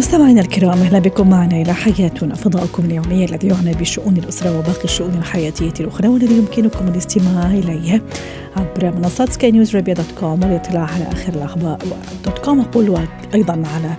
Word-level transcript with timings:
مستمعينا 0.00 0.40
الكرام 0.40 0.78
أهلا 0.78 0.98
بكم 0.98 1.30
معنا 1.30 1.56
إلى 1.62 1.74
حياتنا 1.74 2.34
فضاؤكم 2.34 2.84
اليومي 2.84 3.24
الذي 3.24 3.48
يعنى 3.48 3.74
بشؤون 3.74 4.16
الأسرة 4.16 4.58
وباقي 4.58 4.84
الشؤون 4.84 5.14
الحياتية 5.14 5.72
الأخرى 5.80 6.08
والذي 6.08 6.38
يمكنكم 6.38 6.88
الاستماع 6.88 7.46
إليه 7.46 8.02
عبر 8.56 8.96
منصات 8.96 9.32
سكاي 9.32 9.50
نيوز 9.50 9.76
dot 9.76 10.12
com 10.20 10.42
والاطلاع 10.42 10.84
على 10.84 11.08
آخر 11.12 11.34
الأخبار 11.34 11.78
dot 12.24 12.38
com 12.38 12.60
أقول 12.60 12.90
وأيضا 12.90 13.52
على 13.52 13.96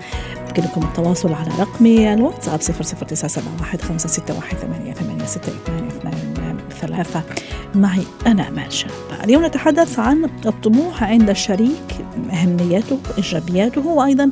يمكنكم 0.47 0.83
التواصل 0.83 1.33
على 1.33 1.49
رقمي 1.59 2.13
الواتساب 2.13 2.59
00971 2.61 3.79
561 3.81 4.57
8862 4.57 5.81
ثلاثة. 6.81 7.23
معي 7.75 8.03
أنا 8.27 8.47
أمان 8.47 8.69
شاب 8.69 8.91
اليوم 9.23 9.45
نتحدث 9.45 9.99
عن 9.99 10.29
الطموح 10.45 11.03
عند 11.03 11.29
الشريك 11.29 12.05
أهميته 12.31 12.99
إيجابياته 13.17 13.87
وأيضا 13.87 14.31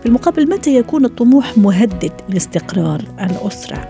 في 0.00 0.06
المقابل 0.06 0.50
متى 0.50 0.76
يكون 0.76 1.04
الطموح 1.04 1.58
مهدد 1.58 2.12
لاستقرار 2.28 3.02
الأسرة. 3.20 3.88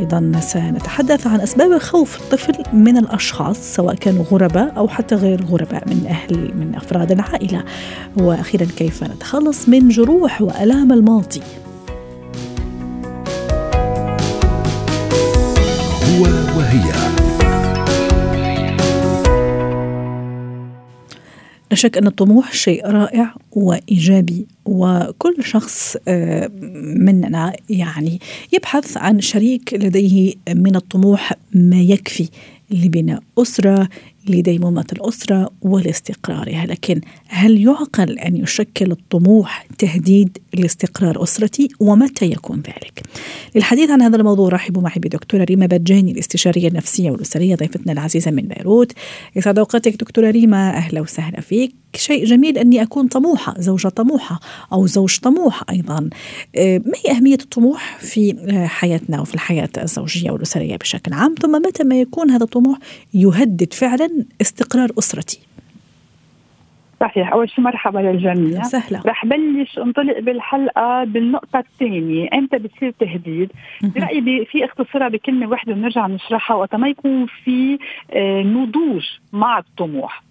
أيضا 0.00 0.32
سنتحدث 0.40 1.26
عن 1.26 1.40
أسباب 1.40 1.78
خوف 1.78 2.20
الطفل 2.20 2.52
من 2.72 2.96
الأشخاص 2.96 3.74
سواء 3.74 3.94
كانوا 3.94 4.24
غرباء 4.24 4.72
أو 4.76 4.88
حتى 4.88 5.14
غير 5.14 5.44
غرباء 5.44 5.88
من 5.88 6.06
أهل 6.06 6.54
من 6.54 6.74
أفراد 6.74 7.12
العائلة. 7.12 7.64
وأخيرا 8.16 8.66
كيف 8.76 9.04
نتخلص 9.04 9.68
من 9.68 9.88
جروح 9.88 10.42
وألام 10.42 10.92
الماضي؟ 10.92 11.42
شك 21.78 21.98
أن 21.98 22.06
الطموح 22.06 22.52
شيء 22.52 22.86
رائع 22.86 23.34
وإيجابي 23.52 24.46
وكل 24.64 25.36
شخص 25.40 25.96
آه، 26.08 26.50
مننا 26.96 27.52
يعني 27.70 28.20
يبحث 28.52 28.96
عن 28.96 29.20
شريك 29.20 29.74
لديه 29.74 30.34
من 30.54 30.76
الطموح 30.76 31.32
ما 31.54 31.80
يكفي 31.80 32.28
لبناء 32.70 33.22
أسرة 33.38 33.88
لديمومة 34.30 34.84
الأسرة 34.92 35.50
ولاستقرارها 35.62 36.66
لكن 36.66 37.00
هل 37.26 37.60
يعقل 37.62 38.18
أن 38.18 38.36
يشكل 38.36 38.90
الطموح 38.90 39.66
تهديد 39.78 40.38
لاستقرار 40.54 41.22
أسرتي 41.22 41.68
ومتى 41.80 42.26
يكون 42.26 42.56
ذلك؟ 42.56 43.02
للحديث 43.54 43.90
عن 43.90 44.02
هذا 44.02 44.16
الموضوع 44.16 44.48
رحبوا 44.48 44.82
معي 44.82 45.00
بدكتورة 45.00 45.44
ريما 45.44 45.66
بجاني 45.66 46.12
الاستشارية 46.12 46.68
النفسية 46.68 47.10
والأسرية 47.10 47.54
ضيفتنا 47.54 47.92
العزيزة 47.92 48.30
من 48.30 48.42
بيروت. 48.42 48.92
يسعد 49.36 49.58
أوقاتك 49.58 49.96
دكتورة 49.96 50.30
ريما. 50.30 50.70
أهلا 50.70 51.00
وسهلا 51.00 51.40
فيك. 51.40 51.74
شيء 51.96 52.24
جميل 52.24 52.58
أني 52.58 52.82
أكون 52.82 53.08
طموحة 53.08 53.54
زوجة 53.58 53.88
طموحة 53.88 54.40
أو 54.72 54.86
زوج 54.86 55.18
طموح 55.18 55.62
أيضا. 55.70 56.10
آه، 56.56 56.78
ما 56.78 56.92
هي 57.04 57.16
أهمية 57.16 57.38
الطموح 57.42 57.98
في 58.00 58.36
آه، 58.50 58.66
حياتنا 58.66 59.20
وفي 59.20 59.34
الحياة 59.34 59.68
الزوجية 59.78 60.30
والأسرية 60.30 60.76
بشكل 60.76 61.12
عام؟ 61.12 61.34
ثم 61.42 61.52
متى 61.52 61.84
ما 61.84 62.00
يكون 62.00 62.30
هذا 62.30 62.44
الطموح 62.44 62.78
يهدد 63.14 63.72
فعلا 63.72 64.17
استقرار 64.40 64.88
أسرتي. 64.98 65.40
صحيح. 67.00 67.32
أول 67.32 67.50
شيء 67.50 67.64
مرحبا 67.64 67.98
للجميع. 67.98 68.62
سهلا 68.62 69.02
رح 69.06 69.26
بلش 69.26 69.78
انطلق 69.78 70.18
بالحلقة 70.18 71.04
بالنقطة 71.04 71.58
الثانية. 71.58 72.28
إمتى 72.34 72.58
بتصير 72.58 72.90
تهديد؟ 72.90 73.52
برأيي 73.82 74.44
في 74.44 74.64
اختصارها 74.64 75.08
بكلمة 75.08 75.48
واحدة 75.48 75.74
بنرجع 75.74 76.06
نشرحها 76.06 76.56
وقت 76.56 76.74
ما 76.74 76.88
يكون 76.88 77.26
في 77.44 77.78
آه، 78.10 78.42
نضوج 78.42 79.04
مع 79.32 79.58
الطموح. 79.58 80.22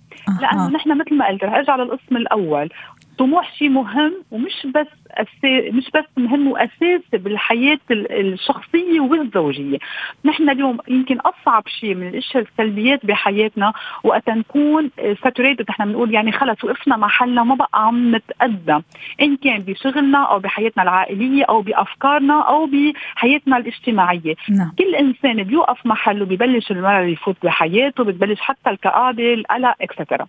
لأنه 0.41 0.69
نحن 0.69 0.97
مثل 0.97 1.15
ما 1.15 1.27
قلت 1.27 1.43
رح 1.43 1.53
أرجع 1.53 1.75
للقسم 1.75 2.17
الأول. 2.17 2.69
الطموح 3.17 3.55
شيء 3.55 3.69
مهم 3.69 4.13
ومش 4.31 4.67
بس 4.75 4.87
أسي... 5.11 5.69
مش 5.71 5.91
بس 5.95 6.03
مهم 6.17 6.47
وأساسي 6.47 7.01
بالحياة 7.13 7.79
الشخصية 7.91 8.99
والزوجية، 8.99 9.77
نحن 10.25 10.49
اليوم 10.49 10.77
يمكن 10.87 11.17
أصعب 11.19 11.67
شيء 11.67 11.95
من 11.95 12.07
الأشياء 12.07 12.43
السلبيات 12.43 13.05
بحياتنا 13.05 13.73
وقت 14.03 14.29
نكون 14.29 14.91
ساتوريتد 15.23 15.65
نحن 15.69 15.85
بنقول 15.85 16.13
يعني 16.13 16.31
خلص 16.31 16.63
وقفنا 16.63 16.97
محلنا 16.97 17.43
ما 17.43 17.55
بقى 17.55 17.69
عم 17.73 18.15
نتقدم 18.15 18.81
إن 19.21 19.37
كان 19.37 19.59
بشغلنا 19.61 20.17
أو 20.23 20.39
بحياتنا 20.39 20.83
العائلية 20.83 21.43
أو 21.43 21.61
بأفكارنا 21.61 22.41
أو 22.41 22.69
بحياتنا 23.15 23.57
الاجتماعية، 23.57 24.35
نعم. 24.49 24.71
كل 24.79 24.95
إنسان 24.95 25.43
بيوقف 25.43 25.85
محله 25.85 26.25
ببلش 26.25 26.71
المرض 26.71 27.07
يفوت 27.07 27.35
بحياته 27.43 28.03
بتبلش 28.03 28.39
حتى 28.39 28.69
الكآبة 28.69 29.33
القلق 29.33 29.75
اكسترا 29.81 30.27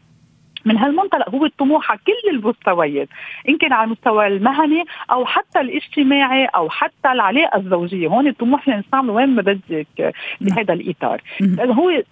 من 0.68 0.78
هالمنطلق 0.78 1.28
هو 1.30 1.44
الطموح 1.44 1.90
على 1.90 2.00
كل 2.06 2.36
المستويات 2.36 3.08
إن 3.48 3.56
كان 3.58 3.72
على 3.72 3.84
المستوى 3.84 4.26
المهني 4.26 4.84
أو 5.10 5.24
حتى 5.24 5.60
الاجتماعي 5.60 6.44
أو 6.46 6.68
حتى 6.70 7.12
العلاقة 7.12 7.56
الزوجية. 7.58 8.08
هون 8.08 8.26
الطموح 8.26 8.68
نستعمله 8.68 9.12
وين 9.12 9.28
ما 9.28 9.42
بدك 9.42 10.14
بهذا 10.40 10.74
الإطار. 10.74 11.22
هو 11.60 12.02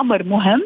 أمر 0.00 0.22
مهم 0.22 0.62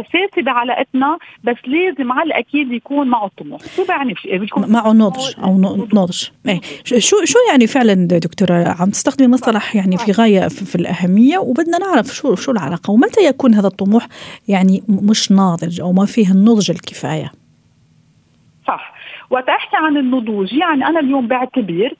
أساسي 0.00 0.42
بعلاقتنا 0.42 1.18
بس 1.44 1.56
لازم 1.66 2.12
على 2.12 2.26
الأكيد 2.26 2.72
يكون 2.72 3.08
معه 3.08 3.30
طموح. 3.38 3.60
شو 3.76 3.84
بيعني 3.84 4.14
بيكون 4.24 4.72
معه 4.72 4.92
نضج 4.92 5.34
أو 5.42 5.58
نضج. 5.94 6.28
إيه. 6.48 6.60
شو 6.84 7.24
شو 7.24 7.38
يعني 7.50 7.66
فعلا 7.66 7.94
دكتورة 8.08 8.74
عم 8.80 8.90
تستخدمي 8.90 9.28
مصطلح 9.28 9.76
يعني 9.76 9.96
في 9.96 10.12
غاية 10.12 10.48
في 10.48 10.74
الأهمية 10.74 11.38
وبدنا 11.38 11.78
نعرف 11.78 12.06
شو 12.06 12.34
شو 12.34 12.52
العلاقة 12.52 12.90
ومتى 12.90 13.20
يكون 13.26 13.54
هذا 13.54 13.66
الطموح 13.66 14.06
يعني 14.48 14.82
مش 14.88 15.32
ناضج 15.32 15.80
أو 15.80 15.92
ما 15.92 16.06
فيه 16.06 16.32
النضج 16.32 16.70
الكفاية؟ 16.70 17.32
صح. 18.68 18.96
وقت 19.30 19.48
أحكي 19.48 19.76
عن 19.76 19.96
النضوج 19.96 20.52
يعني 20.52 20.86
أنا 20.86 21.00
اليوم 21.00 21.26
بعتبر 21.26 21.94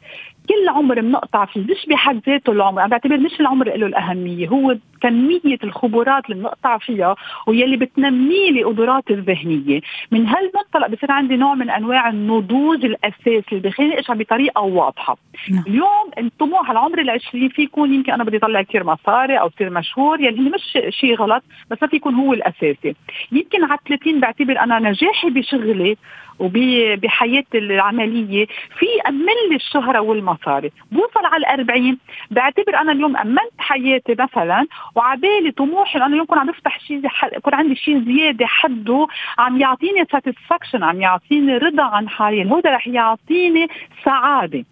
كل 0.48 0.68
عمر 0.68 1.00
بنقطع 1.00 1.44
فيه 1.44 1.60
مش 1.60 1.86
بحد 1.88 2.20
ذاته 2.26 2.52
العمر 2.52 2.80
أنا 2.80 2.88
بعتبر 2.88 3.16
مش 3.16 3.40
العمر 3.40 3.66
له 3.76 3.86
الأهمية 3.86 4.48
هو 4.48 4.76
كميه 5.00 5.58
الخبرات 5.64 6.24
اللي 6.24 6.40
بنقطع 6.42 6.78
فيها 6.78 7.16
واللي 7.46 7.76
بتنمي 7.76 8.50
لي 8.50 8.62
قدراتي 8.64 9.12
الذهنية. 9.12 9.80
من 10.10 10.26
هالمنطلق 10.26 10.86
بصير 10.86 11.12
عندي 11.12 11.36
نوع 11.36 11.54
من 11.54 11.70
أنواع 11.70 12.08
النضوج 12.08 12.84
الأساسي 12.84 13.44
اللي 13.52 13.68
بخليني 13.68 14.00
اشعر 14.00 14.16
بطريقة 14.16 14.60
واضحة. 14.62 15.16
نعم. 15.50 15.64
اليوم 15.66 16.10
الطموح 16.18 16.70
العمر 16.70 16.98
العشرين 16.98 17.48
في 17.48 17.62
يكون 17.62 17.94
يمكن 17.94 18.12
أنا 18.12 18.24
بدي 18.24 18.36
اطلع 18.36 18.62
كثير 18.62 18.84
مصاري 18.84 19.40
أو 19.40 19.50
صير 19.58 19.70
مشهور 19.70 20.20
يعني 20.20 20.40
مش 20.40 20.78
شيء 20.88 21.14
غلط 21.14 21.42
بس 21.70 21.78
ما 21.82 21.88
في 21.88 21.96
يكون 21.96 22.14
هو 22.14 22.32
الأساسي. 22.32 22.94
يمكن 23.32 23.64
على 23.64 23.78
30 23.88 24.20
بعتبر 24.20 24.60
أنا 24.60 24.78
نجاحي 24.78 25.30
بشغلي 25.30 25.96
وبحياتي 26.38 27.58
العملية 27.58 28.46
في 28.78 28.86
امن 29.08 29.26
لي 29.50 29.56
الشهره 29.56 30.00
والمصاري. 30.00 30.72
بوصل 30.92 31.24
على 31.24 31.36
الأربعين 31.36 31.98
بعتبر 32.30 32.76
أنا 32.76 32.92
اليوم 32.92 33.16
امنت 33.16 33.52
حياتي 33.58 34.16
مثلا 34.18 34.66
وعبالي 34.94 35.50
طموحي 35.50 35.98
إنه 35.98 36.22
يكون 36.22 36.38
عم 36.38 36.46
بفتح 36.46 36.80
شيء 36.80 37.02
يكون 37.36 37.54
عندي 37.54 37.74
شيء 37.76 38.04
زيادة 38.04 38.46
حده 38.46 39.06
عم 39.38 39.60
يعطيني 39.60 40.04
satisfaction 40.12 40.82
عم 40.82 41.00
يعطيني 41.00 41.56
رضا 41.56 41.82
عن 41.82 42.08
حالي. 42.08 42.42
هذا 42.42 42.70
رح 42.70 42.88
يعطيني 42.88 43.68
سعادة. 44.04 44.64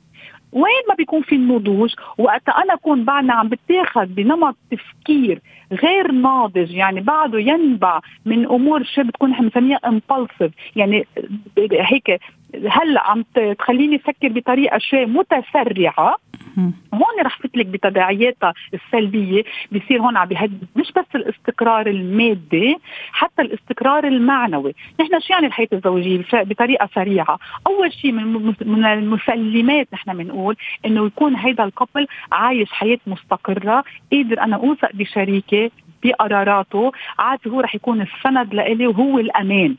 وين 0.52 0.82
ما 0.88 0.94
بيكون 0.94 1.22
في 1.22 1.34
النضوج 1.34 1.94
وقت 2.18 2.48
أنا 2.48 2.74
أكون 2.74 3.04
بعدنا 3.04 3.34
عم 3.34 3.48
بتاخذ 3.48 4.06
بنمط 4.06 4.56
تفكير 4.70 5.40
غير 5.72 6.12
ناضج 6.12 6.70
يعني 6.70 7.00
بعده 7.00 7.38
ينبع 7.38 8.00
من 8.26 8.44
أمور 8.44 8.84
شو 8.84 9.02
بتكون 9.02 9.30
نحن 9.30 9.42
بنسميها 9.48 9.80
امبulsive 9.86 10.50
يعني 10.76 11.06
هيك 11.70 12.20
هلأ 12.70 13.10
عم 13.10 13.24
تخليني 13.58 13.96
أفكر 13.96 14.28
بطريقة 14.28 14.78
شوي 14.78 15.06
متسرعة. 15.06 16.16
هون 16.94 17.20
رح 17.22 17.38
لك 17.54 17.66
بتداعياتها 17.66 18.54
السلبية 18.74 19.44
بصير 19.72 20.00
هون 20.00 20.16
عم 20.16 20.28
بيهدد 20.28 20.66
مش 20.76 20.92
بس 20.92 21.04
الاستقرار 21.14 21.86
المادي 21.86 22.76
حتى 23.12 23.42
الاستقرار 23.42 24.04
المعنوي، 24.04 24.74
نحن 25.00 25.20
شو 25.20 25.32
يعني 25.32 25.46
الحياة 25.46 25.68
الزوجية؟ 25.72 26.24
بطريقة 26.32 26.88
سريعة، 26.94 27.38
أول 27.66 27.92
شيء 27.92 28.12
من 28.12 28.54
من 28.66 28.84
المسلمات 28.84 29.88
نحن 29.92 30.16
بنقول 30.16 30.56
إنه 30.86 31.06
يكون 31.06 31.36
هيدا 31.36 31.64
الكابل 31.64 32.06
عايش 32.32 32.72
حياة 32.72 32.98
مستقرة، 33.06 33.84
قادر 34.12 34.40
أنا 34.40 34.56
أوثق 34.56 34.92
بشريكي 34.94 35.70
بقراراته، 36.02 36.92
عاد 37.18 37.38
هو 37.48 37.60
رح 37.60 37.74
يكون 37.74 38.00
السند 38.00 38.54
لإلي 38.54 38.86
وهو 38.86 39.18
الأمان. 39.18 39.76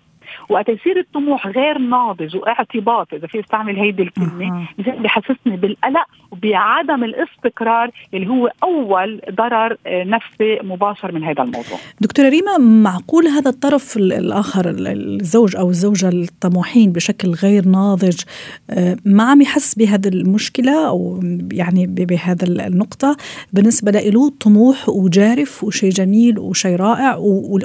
وقت 0.49 0.69
يصير 0.69 0.99
الطموح 0.99 1.47
غير 1.47 1.77
ناضج 1.77 2.35
واعتباط 2.35 3.13
إذا 3.13 3.27
في 3.27 3.39
استعمل 3.39 3.79
هيدي 3.79 4.01
الكلمة. 4.03 4.67
بحسسني 4.77 5.57
بالقلق 5.57 6.05
وبعدم 6.31 7.03
الاستقرار 7.03 7.91
اللي 8.13 8.27
هو 8.27 8.51
أول 8.63 9.21
ضرر 9.31 9.77
آه، 9.87 10.03
نفسي 10.03 10.59
مباشر 10.63 11.11
من 11.11 11.23
هذا 11.23 11.43
الموضوع. 11.43 11.77
دكتورة 12.01 12.29
ريما 12.29 12.57
معقول 12.57 13.27
هذا 13.27 13.49
الطرف 13.49 13.97
ال- 13.97 14.13
الآخر 14.13 14.69
ال- 14.69 14.87
الزوج 15.21 15.55
أو 15.55 15.69
الزوجة 15.69 16.09
الطموحين 16.09 16.91
بشكل 16.91 17.29
غير 17.31 17.67
ناضج 17.67 18.21
آه، 18.69 18.97
ما 19.05 19.23
عم 19.23 19.41
يحس 19.41 19.75
بهذه 19.75 20.07
المشكلة 20.07 20.87
أو 20.87 21.19
يعني 21.51 21.87
بهذا 21.87 22.47
ال- 22.47 22.61
النقطة؟ 22.61 23.17
بالنسبة 23.53 23.91
له 23.91 24.29
طموح 24.29 24.89
وجارف 24.89 25.63
وشيء 25.63 25.89
جميل 25.89 26.39
وشيء 26.39 26.75
رائع 26.75 27.15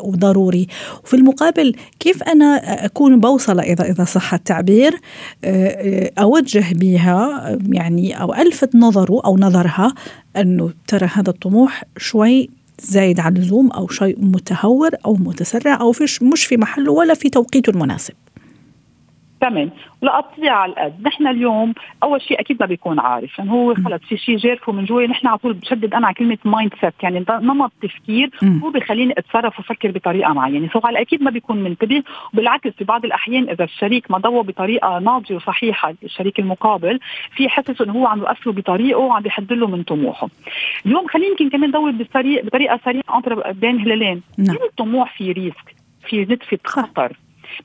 وضروري. 0.05 0.67
وفي 1.05 1.15
المقابل 1.15 1.75
كيف 2.01 2.23
أكون 2.57 3.21
بوصلة 3.21 3.63
إذا 3.63 3.85
إذا 3.85 4.05
صح 4.05 4.35
التعبير 4.35 5.01
آه، 5.45 6.11
أوجه 6.19 6.65
بها 6.73 7.59
يعني 7.69 8.21
أو 8.21 8.35
ألفت 8.35 8.77
نظره 8.77 9.21
أو 9.25 9.37
نظرها 9.37 9.95
أنه 10.37 10.71
ترى 10.89 11.09
هذا 11.15 11.31
الطموح 11.31 11.85
شوي 11.97 12.51
زايد 12.83 13.21
عن 13.21 13.37
اللزوم 13.37 13.71
أو 13.71 13.89
شيء 13.89 14.17
متهور 14.21 14.91
أو 15.07 15.15
متسرع 15.15 15.81
أو 15.81 15.93
فيش 15.93 16.23
مش 16.23 16.47
في 16.47 16.57
محله 16.57 16.93
ولا 16.93 17.15
في 17.15 17.31
توقيته 17.31 17.71
المناسب 17.71 18.15
تمام 19.41 19.71
ولأطيع 20.03 20.55
على 20.55 20.73
القد 20.73 21.07
نحن 21.07 21.27
اليوم 21.27 21.75
أول 22.03 22.23
شيء 22.23 22.41
أكيد 22.41 22.57
ما 22.61 22.67
بيكون 22.67 23.01
عارف. 23.01 23.39
يعني 23.39 23.51
هو 23.51 23.75
خلص 23.75 24.03
في 24.09 24.17
شيء 24.17 24.37
جارفه 24.37 24.73
من 24.73 24.85
جوا 24.85 25.07
نحن 25.07 25.27
على 25.27 25.39
طول 25.39 25.53
بشدد 25.53 25.95
أنا 25.95 26.07
على 26.07 26.15
كلمة 26.15 26.39
mindset 26.45 26.95
يعني 27.03 27.25
نمط 27.31 27.73
تفكير. 27.83 28.31
هو 28.63 28.71
بخليني 28.71 29.15
أتصرف 29.19 29.59
وأفكر 29.59 29.91
بطريقة 29.91 30.33
معينة. 30.33 30.69
so 30.73 30.81
على 30.85 30.93
الاكيد 30.93 31.23
ما 31.23 31.31
بيكون 31.31 31.57
منتبه. 31.63 32.03
وبالعكس 32.35 32.71
في 32.71 32.85
بعض 32.85 33.05
الأحيان 33.05 33.49
إذا 33.49 33.65
الشريك 33.65 34.11
ما 34.11 34.19
ضوى 34.19 34.43
بطريقة 34.43 34.99
ناضجة 34.99 35.35
وصحيحة 35.35 35.95
الشريك 36.05 36.39
المقابل 36.39 37.01
في 37.37 37.49
حسس 37.49 37.81
إنه 37.81 37.93
هو 37.93 38.07
عم 38.07 38.19
يؤثره 38.19 38.53
بطريقه 38.53 38.99
وعم 38.99 39.23
بيحد 39.23 39.53
له 39.53 39.67
من 39.67 39.83
طموحه. 39.83 40.29
اليوم 40.87 41.07
خلينا 41.07 41.31
يمكن 41.31 41.51
كمان 41.51 41.71
ضوي 41.71 41.93
بطريقة 41.93 42.81
سريعة 42.85 43.53
بين 43.53 43.81
هلالين. 43.81 44.23
نعم. 44.39 44.57
الطموح 44.57 45.19
في 45.19 45.33
risk 45.33 45.75
في 46.09 46.23
نتفة 46.23 46.59
خطر. 46.65 47.17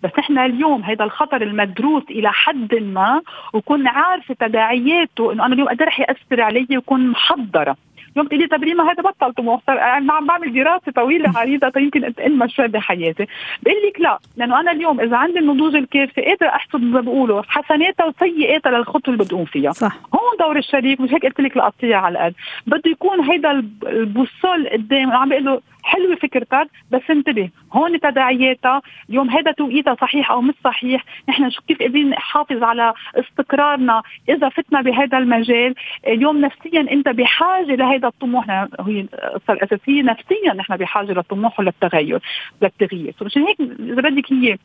بس 0.04 0.12
إحنا 0.20 0.46
اليوم 0.46 0.84
هذا 0.84 1.06
الخطر 1.06 1.42
المدروس 1.42 2.04
إلى 2.10 2.32
حد 2.32 2.76
ما 2.76 3.22
وكون 3.54 3.88
عارفة 3.88 4.34
تداعياته 4.34 5.34
إنه 5.34 5.46
أنا 5.46 5.54
اليوم 5.54 5.68
قد 5.70 5.82
رح 5.84 6.00
يأثر 6.00 6.42
علي 6.42 6.68
وكون 6.78 7.08
محضرة. 7.08 7.78
اليوم 8.16 8.28
تقولي 8.28 8.48
طب 8.48 8.64
ريما 8.64 8.84
هذا 8.92 9.04
بطل 9.04 9.34
طموح 9.34 9.62
أنا 9.70 10.14
عم 10.14 10.26
بعمل 10.28 10.54
دراسة 10.54 10.92
طويلة 10.96 11.34
عريضة 11.36 11.72
يمكن 11.78 12.06
اتقل 12.06 12.50
شوي 12.50 12.68
بحياتي. 12.68 13.26
بقول 13.64 13.78
لك 13.88 14.00
لا 14.02 14.20
لأنه 14.38 14.60
أنا 14.60 14.72
اليوم 14.72 15.00
إذا 15.02 15.18
عندي 15.18 15.40
النضوج 15.40 15.76
الكافي 15.76 16.22
قادرة 16.22 16.50
احسب 16.50 16.84
ما 16.84 17.02
بقوله 17.02 17.44
حسناتها 17.48 18.06
وسيئاتها 18.06 18.72
للخطوه 18.72 19.14
اللي 19.14 19.24
بدي 19.26 19.46
فيها. 19.46 19.72
صح. 19.72 19.94
هون 20.14 20.38
دور 20.40 20.58
الشريك 20.58 21.02
مش 21.02 21.14
هيك 21.14 21.26
قلت 21.26 21.40
لك 21.42 21.58
لقطيع 21.58 22.02
على 22.02 22.20
القد 22.20 22.34
بده 22.68 22.92
يكون 22.92 23.20
هيدا 23.32 23.52
الب- 23.52 23.88
البوصول 23.88 24.70
قدام 24.70 25.12
عم 25.12 25.30
بيقول 25.30 25.46
له 25.46 25.62
حلوة 25.84 26.16
فكرتك 26.16 26.68
بس 26.92 27.02
انتبه 27.10 27.50
هون 27.74 28.00
تداعياتها 28.00 28.82
اليوم 29.10 29.30
هذا 29.30 29.52
توقيتها 29.52 29.96
صحيح 30.02 30.32
أو 30.32 30.42
مش 30.42 30.54
صحيح 30.64 31.04
نحن 31.30 31.50
شو 31.50 31.62
كيف 31.68 31.80
قادرين 31.80 32.10
نحافظ 32.10 32.64
على 32.64 32.94
استقرارنا 33.16 34.02
إذا 34.30 34.50
فتنا 34.50 34.82
بهذا 34.82 35.18
المجال. 35.18 35.76
اليوم 36.08 36.38
نفسيا 36.42 36.82
أنت 36.92 37.10
بحاجة 37.10 37.76
لهذا 37.76 38.05
الطموح 38.08 38.48
نحن- 38.48 38.68
هي 38.80 39.00
القصة 39.02 39.54
الأساسية 39.54 40.02
نفسيا 40.04 40.54
نحن 40.56 40.78
بحاجة 40.78 41.12
للطموح 41.12 41.60
وللتغير 41.60 42.20
للتغيير. 42.62 43.14
مشان 43.22 43.42
هيك 43.42 43.58
إذا 43.80 44.02
بدك 44.10 44.34
هي 44.34 44.58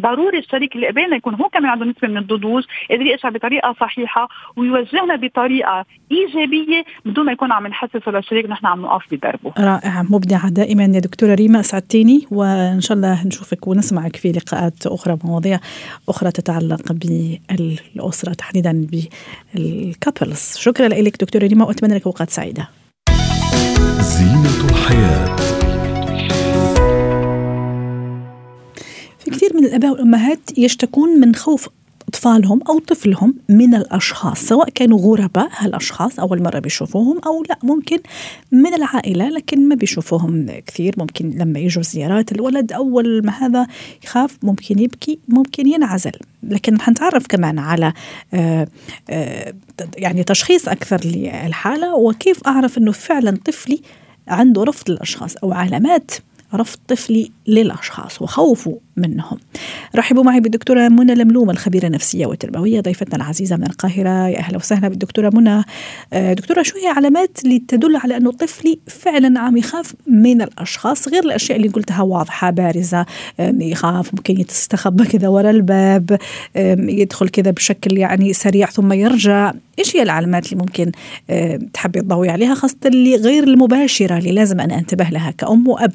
ضروري 0.00 0.38
الشريك 0.38 0.74
اللي 0.74 0.86
قبالنا 0.88 1.16
يكون 1.16 1.34
هو 1.34 1.48
كمان 1.48 1.70
عنده 1.70 1.84
نسبة 1.84 2.08
من 2.08 2.16
النضوج 2.16 2.64
قادر 2.90 3.06
يشعر 3.06 3.32
بطريقة 3.32 3.74
صحيحة 3.80 4.28
ويوجهنا 4.56 5.16
بطريقة 5.16 5.84
إيجابية 6.12 6.84
بدون 7.04 7.26
ما 7.26 7.32
يكون 7.32 7.52
عم 7.52 7.66
نحسسه 7.66 8.12
للشريك 8.12 8.46
نحن 8.50 8.66
عم 8.66 8.82
نقف 8.82 9.02
بدربه. 9.10 9.52
رائعة 9.58 10.02
مبدعة 10.10 10.48
دائما 10.48 10.84
يا 10.84 11.00
دكتورة 11.00 11.34
ريما 11.34 11.60
أسعدتيني 11.60 12.26
وإن 12.30 12.80
شاء 12.80 12.96
الله 12.96 13.26
نشوفك 13.26 13.68
ونسمعك 13.68 14.16
في 14.16 14.32
لقاءات 14.32 14.86
أخرى 14.86 15.18
مواضيع 15.24 15.58
أخرى 16.08 16.30
تتعلق 16.30 16.92
بالأسرة 16.92 18.32
تحديدا 18.32 18.86
بالكابلز 19.54 20.56
شكرا 20.58 20.88
لك 20.88 21.16
دكتورة 21.20 21.46
ريما 21.46 21.64
وأتمنى 21.64 21.94
لك 21.94 22.06
أوقات 22.06 22.30
سعيدة. 22.30 22.68
زينة 24.00 24.57
الآباء 29.68 29.90
والأمهات 29.90 30.58
يشتكون 30.58 31.20
من 31.20 31.34
خوف 31.34 31.68
أطفالهم 32.08 32.60
أو 32.68 32.78
طفلهم 32.78 33.34
من 33.48 33.74
الأشخاص 33.74 34.40
سواء 34.40 34.70
كانوا 34.70 34.98
غرباء 34.98 35.48
هالأشخاص 35.56 36.20
أول 36.20 36.42
مرة 36.42 36.58
بيشوفوهم 36.58 37.20
أو 37.26 37.44
لا 37.48 37.58
ممكن 37.62 37.98
من 38.52 38.74
العائلة 38.74 39.28
لكن 39.28 39.68
ما 39.68 39.74
بيشوفوهم 39.74 40.46
كثير 40.66 40.94
ممكن 40.98 41.30
لما 41.30 41.58
يجوا 41.58 41.82
زيارات 41.82 42.32
الولد 42.32 42.72
أول 42.72 43.26
ما 43.26 43.32
هذا 43.32 43.66
يخاف 44.04 44.38
ممكن 44.42 44.78
يبكي 44.78 45.18
ممكن 45.28 45.66
ينعزل. 45.66 46.12
لكن 46.42 46.80
حنتعرف 46.80 47.26
كمان 47.26 47.58
على 47.58 47.92
آه، 48.34 48.68
آه، 49.10 49.54
يعني 49.96 50.24
تشخيص 50.24 50.68
أكثر 50.68 51.00
للحالة 51.04 51.96
وكيف 51.96 52.46
أعرف 52.46 52.78
أنه 52.78 52.92
فعلا 52.92 53.38
طفلي 53.44 53.80
عنده 54.28 54.64
رفض 54.64 54.90
للأشخاص 54.90 55.36
أو 55.36 55.52
علامات 55.52 56.10
رفض 56.54 56.78
طفلي 56.88 57.30
للأشخاص 57.46 58.22
وخوفه 58.22 58.78
منهم. 58.96 59.38
رحبوا 59.96 60.22
معي 60.22 60.40
بالدكتورة 60.40 60.88
منى 60.88 61.14
لملوم 61.14 61.50
الخبيرة 61.50 61.86
النفسية 61.86 62.26
والتربوية 62.26 62.80
ضيفتنا 62.80 63.16
العزيزة 63.16 63.56
من 63.56 63.66
القاهرة. 63.66 64.28
يا 64.28 64.38
أهلا 64.38 64.56
وسهلا 64.56 64.88
بالدكتورة 64.88 65.30
منى. 65.34 65.64
آه، 66.12 66.32
دكتورة 66.32 66.62
شو 66.62 66.78
هي 66.78 66.86
علامات 66.86 67.44
اللي 67.44 67.58
تدل 67.68 67.96
على 67.96 68.16
أنه 68.16 68.32
طفلي 68.32 68.78
فعلا 68.86 69.40
عم 69.40 69.56
يخاف 69.56 69.94
من 70.06 70.42
الأشخاص؟ 70.42 71.08
غير 71.08 71.24
الأشياء 71.24 71.58
اللي 71.58 71.68
قلتها 71.68 72.02
واضحة 72.02 72.50
بارزة 72.50 73.06
يخاف 73.40 74.14
ممكن 74.14 74.40
يستخبى 74.40 75.04
كذا 75.04 75.28
ورا 75.28 75.50
الباب 75.50 76.18
يدخل 76.78 77.28
كذا 77.28 77.50
بشكل 77.50 77.98
يعني 77.98 78.32
سريع 78.32 78.66
ثم 78.66 78.92
يرجع. 78.92 79.52
إيش 79.78 79.96
هي 79.96 80.02
العلامات 80.02 80.52
اللي 80.52 80.56
ممكن 80.56 80.92
تحبي 81.72 82.00
تضوي 82.00 82.28
عليها 82.28 82.54
خاصة 82.54 82.76
اللي 82.86 83.16
غير 83.16 83.44
المباشرة 83.44 84.18
اللي 84.18 84.32
لازم 84.32 84.60
أنا 84.60 84.78
أنتبه 84.78 85.04
لها 85.04 85.30
كأم 85.30 85.68
وأب؟ 85.68 85.92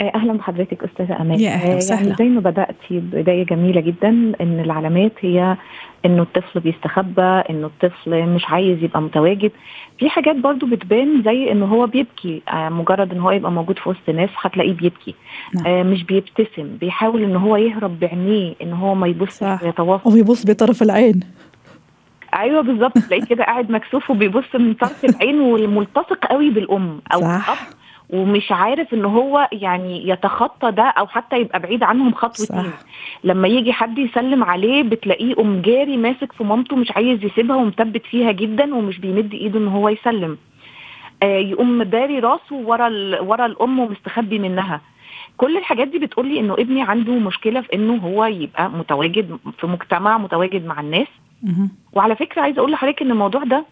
أهلا 0.00 0.32
بحضرتك 0.32 0.84
أستاذة 0.84 1.20
امال 1.20 1.40
يا 1.40 1.50
أهلا 1.50 1.72
آه، 1.72 1.76
وسهلا. 1.76 2.00
يعني 2.02 2.14
زي 2.18 2.24
ما 2.24 2.40
بدأتي 2.40 3.00
بداية 3.00 3.46
جميلة 3.46 3.80
جدا 3.80 4.08
إن 4.40 4.60
العلامات 4.64 5.12
هي 5.20 5.56
إنه 6.06 6.22
الطفل 6.22 6.60
بيستخبى 6.60 7.22
إنه 7.50 7.66
الطفل 7.66 8.26
مش 8.26 8.44
عايز 8.48 8.82
يبقى 8.82 9.02
متواجد 9.02 9.50
في 9.98 10.08
حاجات 10.10 10.36
برضو 10.36 10.66
بتبان 10.66 11.22
زي 11.22 11.52
انه 11.52 11.66
هو 11.66 11.86
بيبكي 11.86 12.42
آه، 12.48 12.68
مجرد 12.68 13.12
إن 13.12 13.20
هو 13.20 13.30
يبقى 13.30 13.52
موجود 13.52 13.78
في 13.78 13.88
وسط 13.88 14.10
ناس 14.10 14.30
هتلاقيه 14.36 14.72
بيبكي 14.72 15.14
نعم. 15.54 15.66
آه، 15.66 15.82
مش 15.82 16.04
بيبتسم 16.04 16.76
بيحاول 16.80 17.22
إن 17.22 17.36
هو 17.36 17.56
يهرب 17.56 18.00
بعينيه 18.00 18.54
إن 18.62 18.72
هو 18.72 18.94
ما 18.94 19.06
يبصش. 19.06 19.62
ويتواصل 19.62 20.12
ويبص 20.14 20.46
بطرف 20.46 20.82
العين 20.82 21.20
أيوه 22.38 22.60
بالظبط 22.60 22.98
تلاقيه 22.98 23.24
كده 23.24 23.44
قاعد 23.44 23.70
مكسوف 23.70 24.10
وبيبص 24.10 24.54
من 24.54 24.74
طرف 24.74 25.04
العين 25.04 25.40
والملتصق 25.40 26.26
قوي 26.30 26.50
بالأم 26.50 27.00
أو 27.14 27.20
صح. 27.20 27.26
الأب 27.26 27.83
ومش 28.10 28.52
عارف 28.52 28.94
إن 28.94 29.04
هو 29.04 29.48
يعني 29.52 30.08
يتخطى 30.08 30.70
ده 30.70 30.82
أو 30.82 31.06
حتى 31.06 31.36
يبقى 31.40 31.60
بعيد 31.60 31.82
عنهم 31.82 32.14
خطوتين. 32.14 32.56
لما 33.24 33.48
يجي 33.48 33.72
حد 33.72 33.98
يسلم 33.98 34.44
عليه 34.44 34.82
بتلاقيه 34.82 35.34
قوم 35.34 35.60
جاري 35.62 35.96
ماسك 35.96 36.32
في 36.32 36.44
مامته 36.44 36.76
مش 36.76 36.90
عايز 36.92 37.24
يسيبها 37.24 37.56
ومثبت 37.56 38.06
فيها 38.06 38.32
جدا 38.32 38.74
ومش 38.74 38.98
بيمد 38.98 39.34
إيده 39.34 39.58
إن 39.58 39.68
هو 39.68 39.88
يسلم 39.88 40.38
آه 41.22 41.38
يقوم 41.38 41.82
داري 41.82 42.18
راسه 42.18 42.56
ورا 42.56 42.88
ورا 43.20 43.46
الأم 43.46 43.78
ومستخبي 43.78 44.38
منها 44.38 44.80
كل 45.36 45.56
الحاجات 45.56 45.88
دي 45.88 45.98
بتقول 45.98 46.26
لي 46.28 46.40
إنه 46.40 46.54
ابني 46.54 46.82
عنده 46.82 47.12
مشكلة 47.12 47.60
في 47.60 47.74
إنه 47.74 47.94
هو 47.96 48.24
يبقى 48.24 48.70
متواجد 48.70 49.38
في 49.60 49.66
مجتمع 49.66 50.18
متواجد 50.18 50.66
مع 50.66 50.80
الناس. 50.80 51.06
وعلى 51.92 52.16
فكرة 52.16 52.42
عايزة 52.42 52.58
أقول 52.58 52.72
لحضرتك 52.72 53.02
إن 53.02 53.10
الموضوع 53.10 53.42
ده 53.44 53.64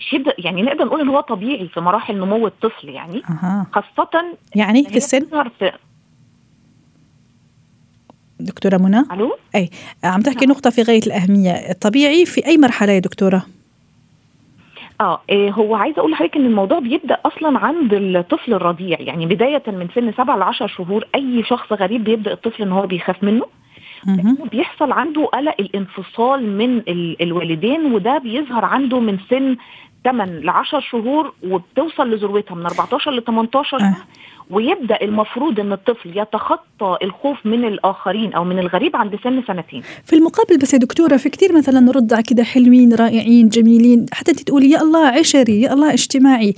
شبه 0.00 0.32
يعني 0.38 0.62
نقدر 0.62 0.84
نقول 0.84 1.00
إن 1.00 1.08
هو 1.08 1.20
طبيعي 1.20 1.68
في 1.68 1.80
مراحل 1.80 2.16
نمو 2.16 2.46
الطفل 2.46 2.88
يعني 2.88 3.22
أها. 3.30 3.66
خاصة 3.72 4.24
يعني 4.54 4.84
في 4.84 4.96
السن؟ 4.96 5.20
في 5.58 5.72
دكتورة 8.40 8.76
منى؟ 8.76 9.04
ألو؟ 9.12 9.36
أي 9.54 9.70
عم 10.04 10.20
تحكي 10.20 10.46
نقطة 10.46 10.70
في 10.70 10.82
غاية 10.82 11.00
الأهمية. 11.06 11.72
طبيعي 11.72 12.26
في 12.26 12.46
أي 12.46 12.58
مرحلة 12.58 12.92
يا 12.92 12.98
دكتورة؟ 12.98 13.46
آه 15.00 15.20
إيه 15.30 15.50
هو 15.50 15.74
عايزة 15.74 15.98
أقول 15.98 16.10
لحضرتك 16.12 16.36
إن 16.36 16.46
الموضوع 16.46 16.78
بيبدأ 16.78 17.18
أصلا 17.24 17.58
عند 17.58 17.94
الطفل 17.94 18.54
الرضيع 18.54 19.00
يعني 19.00 19.26
بداية 19.26 19.62
من 19.66 19.88
سن 19.94 20.12
7 20.12 20.36
ل 20.36 20.42
10 20.42 20.66
شهور 20.66 21.04
أي 21.14 21.42
شخص 21.48 21.72
غريب 21.72 22.04
بيبدأ 22.04 22.32
الطفل 22.32 22.62
إن 22.62 22.72
هو 22.72 22.86
بيخاف 22.86 23.22
منه. 23.24 23.44
بيحصل 24.52 24.92
عنده 24.92 25.24
قلق 25.24 25.54
الانفصال 25.60 26.56
من 26.58 26.78
ال- 26.78 27.22
الوالدين 27.22 27.92
وده 27.92 28.18
بيظهر 28.18 28.64
عنده 28.64 29.00
من 29.00 29.18
سن 29.30 29.56
8 30.06 30.24
ل 30.44 30.50
10 30.50 30.80
شهور 30.80 31.32
وبتوصل 31.42 32.10
لذروتها 32.10 32.54
من 32.54 32.66
14 32.66 33.10
ل 33.10 33.24
18 33.24 33.80
آه. 33.80 33.96
ويبدأ 34.50 34.98
المفروض 35.02 35.60
إن 35.60 35.72
الطفل 35.72 36.18
يتخطى 36.18 36.98
الخوف 37.02 37.46
من 37.46 37.64
الآخرين 37.64 38.32
أو 38.32 38.44
من 38.44 38.58
الغريب 38.58 38.96
عند 38.96 39.18
سن 39.24 39.42
سنتين. 39.46 39.82
في 40.04 40.16
المقابل 40.16 40.58
بس 40.58 40.74
يا 40.74 40.78
دكتورة 40.78 41.16
في 41.16 41.28
كثير 41.28 41.52
مثلا 41.52 41.92
رضع 41.92 42.20
كده 42.20 42.44
حلوين 42.44 42.94
رائعين 42.94 43.48
جميلين 43.48 44.06
حتى 44.12 44.30
أنت 44.30 44.40
تقولي 44.40 44.70
يا 44.70 44.82
الله 44.82 45.06
عشري 45.06 45.60
يا 45.60 45.72
الله 45.72 45.92
اجتماعي. 45.92 46.54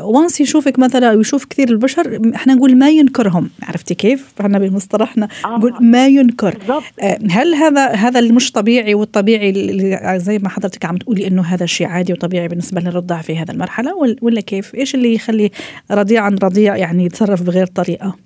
وانس 0.00 0.40
يشوفك 0.40 0.78
مثلا 0.78 1.12
ويشوف 1.12 1.44
كثير 1.44 1.68
البشر 1.68 2.32
إحنا 2.34 2.54
نقول 2.54 2.78
ما 2.78 2.90
ينكرهم. 2.90 3.50
عرفتي 3.62 3.94
كيف؟ 3.94 4.32
إحنا 4.40 4.58
بمصطلحنا 4.58 5.28
آه. 5.44 5.48
نقول 5.48 5.74
ما 5.80 6.06
ينكر. 6.06 6.54
بالضبط. 6.58 6.82
هل 7.30 7.54
هذا 7.54 7.86
هذا 7.86 8.20
المش 8.20 8.52
طبيعي 8.52 8.94
والطبيعي 8.94 9.50
اللي 9.50 10.18
زي 10.18 10.38
ما 10.38 10.48
حضرتك 10.48 10.84
عم 10.84 10.96
تقولي 10.96 11.26
إنه 11.26 11.42
هذا 11.42 11.66
شيء 11.66 11.86
عادي 11.86 12.12
وطبيعي 12.12 12.48
بالنسبة 12.48 12.80
للرضع 12.80 13.20
في 13.20 13.36
هذا 13.36 13.52
المرحلة 13.52 14.16
ولا 14.22 14.40
كيف؟ 14.40 14.74
إيش 14.74 14.94
اللي 14.94 15.14
يخلي 15.14 15.50
رضيع 15.90 16.22
عن 16.22 16.38
رضيع 16.42 16.76
يعني 16.76 17.08
يتصرف 17.22 17.42
بغير 17.46 17.66
طريقة. 17.66 18.16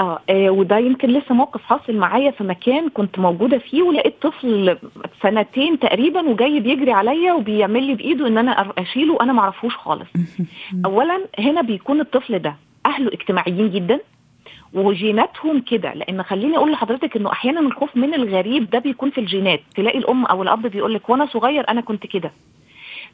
آه, 0.00 0.18
آه 0.30 0.50
وده 0.50 0.78
يمكن 0.78 1.08
لسه 1.08 1.34
موقف 1.34 1.62
حاصل 1.62 1.96
معايا 1.96 2.30
في 2.30 2.44
مكان 2.44 2.88
كنت 2.88 3.18
موجودة 3.18 3.58
فيه 3.58 3.82
ولقيت 3.82 4.14
طفل 4.22 4.78
سنتين 5.22 5.78
تقريبا 5.78 6.20
وجاي 6.28 6.60
بيجري 6.60 6.92
عليا 6.92 7.32
وبيعمل 7.32 7.82
لي 7.82 7.94
بإيده 7.94 8.26
إن 8.26 8.38
أنا 8.38 8.72
أشيله 8.78 9.14
وأنا 9.14 9.32
ما 9.32 9.40
اعرفوش 9.40 9.76
خالص. 9.76 10.08
اولا 10.84 11.24
هنا 11.38 11.60
بيكون 11.62 12.00
الطفل 12.00 12.38
ده 12.38 12.56
أهله 12.86 13.08
اجتماعيين 13.12 13.70
جدا 13.70 14.00
وجيناتهم 14.74 15.60
كده 15.60 15.94
لأن 15.94 16.22
خليني 16.22 16.56
أقول 16.56 16.72
لحضرتك 16.72 17.16
إنه 17.16 17.32
أحيانا 17.32 17.60
الخوف 17.60 17.96
من 17.96 18.14
الغريب 18.14 18.70
ده 18.70 18.78
بيكون 18.78 19.10
في 19.10 19.18
الجينات. 19.20 19.60
تلاقي 19.76 19.98
الأم 19.98 20.24
أو 20.24 20.42
الأب 20.42 20.66
بيقول 20.66 20.94
لك 20.94 21.08
وأنا 21.10 21.26
صغير 21.26 21.68
أنا 21.68 21.80
كنت 21.80 22.06
كده. 22.06 22.32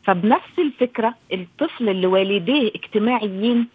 فبنفس 0.05 0.59
الفكرة 0.59 1.15
الطفل 1.33 1.89
اللي 1.89 2.07
والديه 2.07 2.69
اجتماعيين 2.75 3.67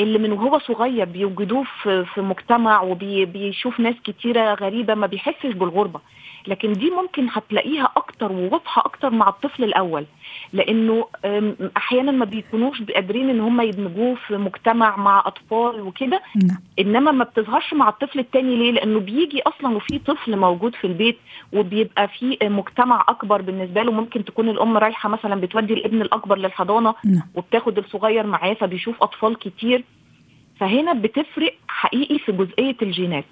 اللي 0.00 0.18
من 0.18 0.32
وهو 0.32 0.58
صغير 0.58 1.04
بيوجدوه 1.04 1.64
في, 1.82 2.04
مجتمع 2.20 2.82
وبيشوف 2.82 3.80
ناس 3.80 3.94
كتيرة 4.04 4.54
غريبة 4.54 4.94
ما 4.94 5.06
بيحسش 5.06 5.52
بالغربة. 5.54 6.00
لكن 6.46 6.72
دي 6.72 6.90
ممكن 6.90 7.26
هتلاقيها 7.32 7.92
أكتر 7.96 8.32
وواضحة 8.32 8.82
أكتر 8.86 9.10
مع 9.10 9.28
الطفل 9.28 9.64
الأول 9.64 10.06
لأنه 10.52 11.06
أحيانا 11.76 12.12
ما 12.12 12.24
بيكونوش 12.24 12.82
قادرين 12.82 13.30
إن 13.30 13.40
هم 13.40 13.60
يدمجوه 13.60 14.14
في 14.14 14.36
مجتمع 14.36 14.96
مع 14.96 15.22
أطفال 15.26 15.80
وكده 15.80 16.22
إنما 16.78 17.10
ما 17.10 17.24
بتظهرش 17.24 17.74
مع 17.74 17.88
الطفل 17.88 18.18
الثاني 18.18 18.56
ليه؟ 18.56 18.70
لأنه 18.72 19.00
بيجي 19.00 19.42
أصلا 19.42 19.76
وفي 19.76 19.98
طفل 19.98 20.36
موجود 20.36 20.74
في 20.74 20.86
البيت 20.86 21.18
وبيبقى 21.52 22.08
في 22.08 22.38
مجتمع 22.42 23.04
أكبر 23.08 23.42
بالنسبة 23.42 23.82
له 23.82 23.92
ممكن 23.92 24.24
تكون 24.24 24.48
الأم 24.48 24.76
رايحة 24.76 25.08
مثلا 25.08 25.40
بتودي 25.40 25.74
الابن 25.74 26.02
الأكبر 26.02 26.38
للحضانة 26.38 26.94
وبتاخد 27.34 27.78
الصغير 27.78 28.26
معاه 28.26 28.54
فبيشوف 28.54 29.02
أطفال 29.02 29.38
كتير 29.38 29.84
فهنا 30.60 30.92
بتفرق 30.92 31.54
حقيقي 31.68 32.18
في 32.18 32.32
جزئية 32.32 32.76
الجينات. 32.82 33.24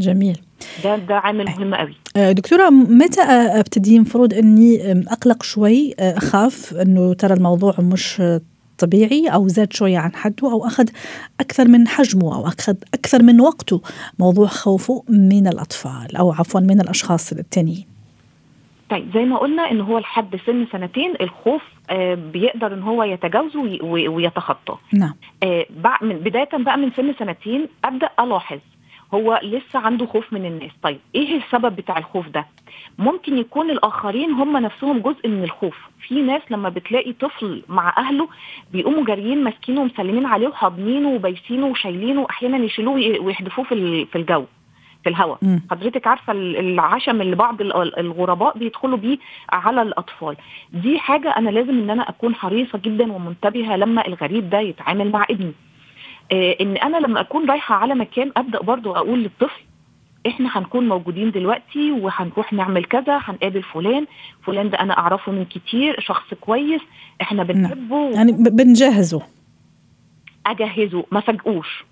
جميل. 0.00 0.38
ده 0.84 0.96
ده 0.96 1.14
عامل 1.18 1.44
مهم 1.44 1.74
قوي. 1.74 1.94
دكتورة 2.32 2.70
متى 2.70 3.20
أبتدي 3.22 3.96
المفروض 3.96 4.34
إني 4.34 4.92
أقلق 5.12 5.42
شوي 5.42 5.94
أخاف 5.98 6.74
إنه 6.74 7.12
ترى 7.14 7.34
الموضوع 7.34 7.74
مش 7.78 8.22
طبيعي 8.78 9.28
أو 9.28 9.48
زاد 9.48 9.72
شوية 9.72 9.98
عن 9.98 10.14
حده 10.14 10.52
أو 10.52 10.66
أخذ 10.66 10.88
أكثر 11.40 11.68
من 11.68 11.88
حجمه 11.88 12.34
أو 12.36 12.46
أخذ 12.46 12.74
أكثر 12.94 13.22
من 13.22 13.40
وقته 13.40 13.82
موضوع 14.18 14.46
خوفه 14.46 15.04
من 15.08 15.46
الأطفال 15.46 16.16
أو 16.16 16.32
عفوا 16.32 16.60
من 16.60 16.80
الأشخاص 16.80 17.32
التانيين؟ 17.32 17.84
طيب 18.90 19.10
زي 19.14 19.24
ما 19.24 19.38
قلنا 19.38 19.70
إن 19.70 19.80
هو 19.80 19.98
لحد 19.98 20.36
سن 20.46 20.66
سنتين 20.72 21.14
الخوف 21.20 21.62
آه 21.90 22.14
بيقدر 22.14 22.74
إن 22.74 22.82
هو 22.82 23.02
يتجاوزه 23.02 23.78
ويتخطاه 23.84 24.78
نعم. 24.92 25.14
آه 25.42 25.66
من 26.02 26.16
بداية 26.16 26.48
بقى 26.52 26.76
من 26.78 26.90
سن 26.96 27.14
سنتين 27.18 27.66
أبدأ 27.84 28.08
ألاحظ 28.20 28.58
هو 29.14 29.40
لسه 29.42 29.78
عنده 29.78 30.06
خوف 30.06 30.32
من 30.32 30.44
الناس. 30.46 30.70
طيب 30.82 30.98
إيه 31.14 31.36
السبب 31.36 31.76
بتاع 31.76 31.98
الخوف 31.98 32.28
ده؟ 32.28 32.46
ممكن 32.98 33.38
يكون 33.38 33.70
الآخرين 33.70 34.30
هم 34.30 34.56
نفسهم 34.56 34.98
جزء 34.98 35.28
من 35.28 35.44
الخوف. 35.44 35.76
في 36.08 36.22
ناس 36.22 36.42
لما 36.50 36.68
بتلاقي 36.68 37.12
طفل 37.12 37.62
مع 37.68 37.94
أهله 37.98 38.28
بيقوموا 38.72 39.04
جاريين 39.04 39.44
ماسكينه 39.44 39.80
ومسلمين 39.80 40.26
عليه 40.26 40.48
وحاضنينه 40.48 41.08
وبايسينه 41.08 41.66
وشايلينه 41.66 42.20
وأحيانا 42.20 42.56
يشيلوه 42.64 42.94
ويحدفوه 43.20 43.64
في 43.64 44.04
في 44.06 44.18
الجو 44.18 44.44
في 45.04 45.08
الهواء 45.10 45.38
حضرتك 45.70 46.06
عارفة 46.06 46.32
العشم 46.32 47.20
اللي 47.20 47.36
بعض 47.36 47.60
الغرباء 47.98 48.58
بيدخلوا 48.58 48.98
بيه 48.98 49.18
على 49.52 49.82
الأطفال. 49.82 50.36
دي 50.72 50.98
حاجة 50.98 51.28
أنا 51.36 51.50
لازم 51.50 51.70
إن 51.78 51.90
أنا 51.90 52.08
أكون 52.08 52.34
حريصة 52.34 52.78
جدا 52.78 53.12
ومنتبهة 53.12 53.76
لما 53.76 54.06
الغريب 54.06 54.50
ده 54.50 54.58
يتعامل 54.60 55.10
مع 55.12 55.26
ابني. 55.30 55.52
إن 56.32 56.76
أنا 56.76 56.96
لما 56.96 57.20
أكون 57.20 57.50
رايحة 57.50 57.74
على 57.74 57.94
مكان 57.94 58.32
أبدأ 58.36 58.60
برضو 58.60 58.92
أقول 58.96 59.22
للطفل 59.22 59.60
إحنا 60.26 60.58
هنكون 60.58 60.88
موجودين 60.88 61.30
دلوقتي 61.30 61.90
وهنروح 61.92 62.52
نعمل 62.52 62.84
كذا 62.84 63.20
هنقابل 63.24 63.62
فلان 63.62 64.06
فلان 64.46 64.70
ده 64.70 64.80
أنا 64.80 64.98
أعرفه 64.98 65.32
من 65.32 65.44
كتير 65.44 66.00
شخص 66.00 66.34
كويس 66.34 66.80
إحنا 67.22 67.42
بنحبه. 67.42 68.10
يعني 68.10 68.32
بنجهزه. 68.32 69.22
أجهزه 70.46 71.04
ما 71.12 71.20
فاجئوش. 71.20 71.84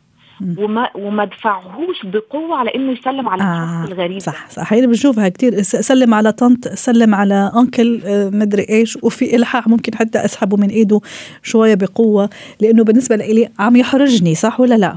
وما 0.59 0.89
وما 0.95 1.23
ادفعهوش 1.23 2.07
بقوة 2.07 2.57
على 2.57 2.71
إنه 2.75 2.93
يسلم 2.93 3.29
على 3.29 3.43
آه 3.43 3.65
الشخص 3.83 3.93
الغريب. 3.93 4.19
صح 4.21 4.49
صح. 4.51 4.73
هي 4.73 4.87
بنشوفها 4.87 5.29
كثير 5.29 5.63
سلم 5.63 6.15
على 6.15 6.33
طنط 6.33 6.69
سلم 6.69 7.15
على 7.15 7.53
أنكل 7.57 8.01
مدري 8.33 8.67
إيش. 8.71 8.99
وفي 9.03 9.37
إلحاح 9.37 9.69
ممكن 9.69 9.95
حتى 9.95 10.25
أسحبه 10.25 10.57
من 10.57 10.69
إيده 10.69 11.01
شوية 11.43 11.75
بقوة 11.75 12.31
لأنه 12.61 12.85
بالنسبة 12.85 13.17
لي 13.17 13.49
عم 13.59 13.77
يحرجني 13.77 14.35
صح 14.35 14.61
ولا 14.61 14.75
لا؟ 14.75 14.97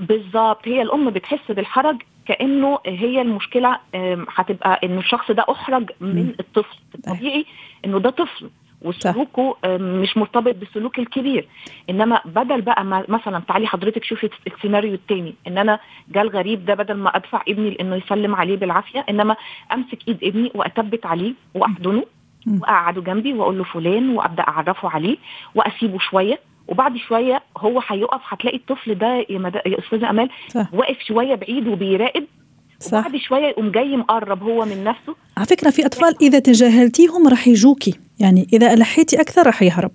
بالظبط 0.00 0.58
هي 0.68 0.82
الأم 0.82 1.10
بتحس 1.10 1.50
بالحرج 1.50 1.96
كأنه 2.26 2.78
هي 2.86 3.20
المشكلة 3.22 3.78
هتبقى 4.28 4.80
إنه 4.84 4.98
الشخص 5.00 5.30
ده 5.30 5.44
أحرج 5.50 5.90
من 6.00 6.32
الطفل. 6.40 6.76
الطبيعي 6.94 7.44
إنه 7.84 7.98
ده 7.98 8.10
طفل. 8.10 8.50
وسلوكه 8.82 9.56
مش 9.78 10.16
مرتبط 10.16 10.54
بالسلوك 10.54 10.98
الكبير. 10.98 11.48
إنما 11.90 12.20
بدل 12.24 12.60
بقى 12.60 12.84
ما 12.84 13.04
مثلا 13.08 13.38
تعالي 13.48 13.66
حضرتك 13.66 14.04
شوفي 14.04 14.30
السيناريو 14.46 14.94
التاني 14.94 15.34
إن 15.46 15.58
أنا 15.58 15.78
جه 16.08 16.22
الغريب 16.22 16.64
ده 16.64 16.74
بدل 16.74 16.94
ما 16.94 17.16
أدفع 17.16 17.42
ابني 17.48 17.70
لإنه 17.70 17.96
يسلم 17.96 18.34
عليه 18.34 18.56
بالعافية 18.56 19.04
إنما 19.10 19.36
أمسك 19.72 20.08
إيد 20.08 20.24
ابني 20.24 20.50
وأثبت 20.54 21.06
عليه 21.06 21.32
وأحضنه 21.54 22.04
وأقعده 22.60 23.00
جنبي 23.02 23.32
وأقول 23.32 23.58
له 23.58 23.64
فلان 23.64 24.10
وأبدأ 24.16 24.42
أعرفه 24.42 24.90
عليه 24.90 25.16
وأسيبه 25.54 25.98
شوية. 25.98 26.38
وبعد 26.68 26.96
شوية 26.96 27.42
هو 27.58 27.82
هيقف 27.88 28.20
هتلاقي 28.28 28.56
الطفل 28.56 28.94
ده 28.94 29.26
يا, 29.30 29.38
مد... 29.38 29.54
يا 29.66 29.78
أستاذة 29.78 30.10
أمال. 30.10 30.28
واقف 30.72 30.98
شوية 31.00 31.34
بعيد 31.34 31.68
وبيراقب 31.68 32.24
صح. 32.80 32.98
وبعد 32.98 33.16
شوية 33.16 33.46
يقوم 33.46 33.70
جاي 33.70 33.96
مقرب 33.96 34.42
هو 34.42 34.64
من 34.64 34.84
نفسه. 34.84 35.16
على 35.36 35.46
فكرة 35.46 35.70
في 35.70 35.86
أطفال 35.86 36.14
إذا 36.22 36.38
تجاهلتيهم 36.38 37.28
راح 37.28 37.48
يجوكي. 37.48 37.98
يعني 38.20 38.46
إذا 38.52 38.74
ألحيتي 38.74 39.20
أكثر 39.20 39.46
راح 39.46 39.62
يهرب. 39.62 39.90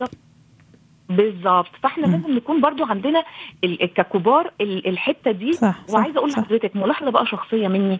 بالظبط 1.10 1.70
فإحنا 1.84 2.06
لازم 2.06 2.32
نكون 2.32 2.62
برضو 2.62 2.84
عندنا 2.86 3.24
ككبار 3.96 4.52
الحتة 4.62 5.32
دي. 5.32 5.54
صح 5.54 5.76
وعايزة 5.90 6.18
أقول 6.18 6.30
لحضرتك 6.30 6.76
ملاحظة 6.76 7.10
بقى 7.10 7.26
شخصية 7.26 7.68
مني. 7.68 8.00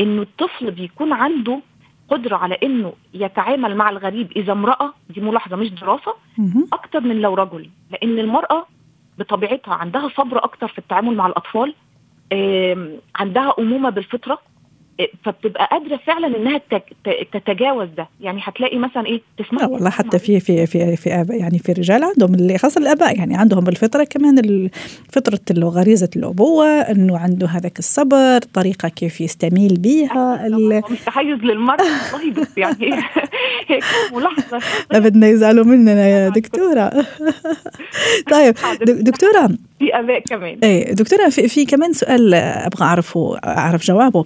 إنه 0.00 0.22
الطفل 0.22 0.70
بيكون 0.70 1.12
عنده 1.12 1.60
قدرة 2.08 2.36
على 2.36 2.58
إنه 2.62 2.92
يتعامل 3.14 3.76
مع 3.76 3.90
الغريب. 3.90 4.32
إذا 4.36 4.52
امرأة 4.52 4.94
دي 5.14 5.20
ملاحظة 5.20 5.56
مش 5.56 5.70
دراسة 5.70 6.14
أكتر 6.72 7.00
من 7.00 7.20
لو 7.20 7.34
رجل. 7.34 7.70
لأن 7.90 8.18
المرأة 8.18 8.66
بطبيعتها 9.18 9.74
عندها 9.74 10.10
صبر 10.16 10.44
أكتر 10.44 10.68
في 10.68 10.78
التعامل 10.78 11.16
مع 11.16 11.26
الأطفال. 11.26 11.74
عندها 13.14 13.54
أمومة 13.58 13.90
بالفطرة 13.90 14.38
فبتبقى 15.24 15.68
قادرة 15.70 16.00
فعلا 16.06 16.26
إنها 16.26 16.60
تتجاوز 17.32 17.88
ده. 17.96 18.08
يعني 18.20 18.40
هتلاقي 18.44 18.78
مثلا 18.78 19.06
إيه 19.06 19.20
تسمع 19.38 19.66
والله 19.66 19.90
حتى 19.90 20.18
في 20.18 20.40
في 20.40 20.66
في 20.66 20.96
في 20.96 21.14
آباء 21.14 21.38
يعني 21.38 21.58
في 21.58 21.72
رجال 21.72 22.04
عندهم 22.04 22.34
اللي 22.34 22.58
خاصة 22.58 22.80
الآباء 22.80 23.18
يعني 23.18 23.36
عندهم 23.36 23.64
بالفطرة 23.64 24.04
كمان 24.04 24.68
فطرة 25.12 25.40
غريزة 25.68 26.10
الأبوة 26.16 26.66
إنه 26.66 27.18
عنده 27.18 27.46
هذاك 27.46 27.78
الصبر 27.78 28.38
طريقة 28.38 28.88
كيف 28.88 29.20
يستميل 29.20 29.76
بيها 29.80 30.48
مش 30.90 31.00
تحيز 31.06 31.38
للمرأة. 31.38 31.84
والله 32.12 32.32
بس 32.32 32.58
يعني 32.58 32.92
هيك 33.66 33.84
ملاحظة. 34.12 34.60
ما 34.92 34.98
بدنا 34.98 35.28
يزعلوا 35.28 35.64
مننا 35.64 36.08
يا 36.08 36.28
دكتورة. 36.28 36.90
طيب 38.32 38.54
دكتورة 38.82 39.50
في 39.84 39.98
اباء 39.98 40.20
كمان. 40.20 40.58
إيه 40.62 40.92
دكتورة 40.92 41.28
في, 41.28 41.48
في 41.48 41.64
كمان 41.64 41.92
سؤال 41.92 42.34
أبغى 42.34 42.84
أعرفه 42.84 43.38
أعرف 43.44 43.84
جوابه. 43.86 44.24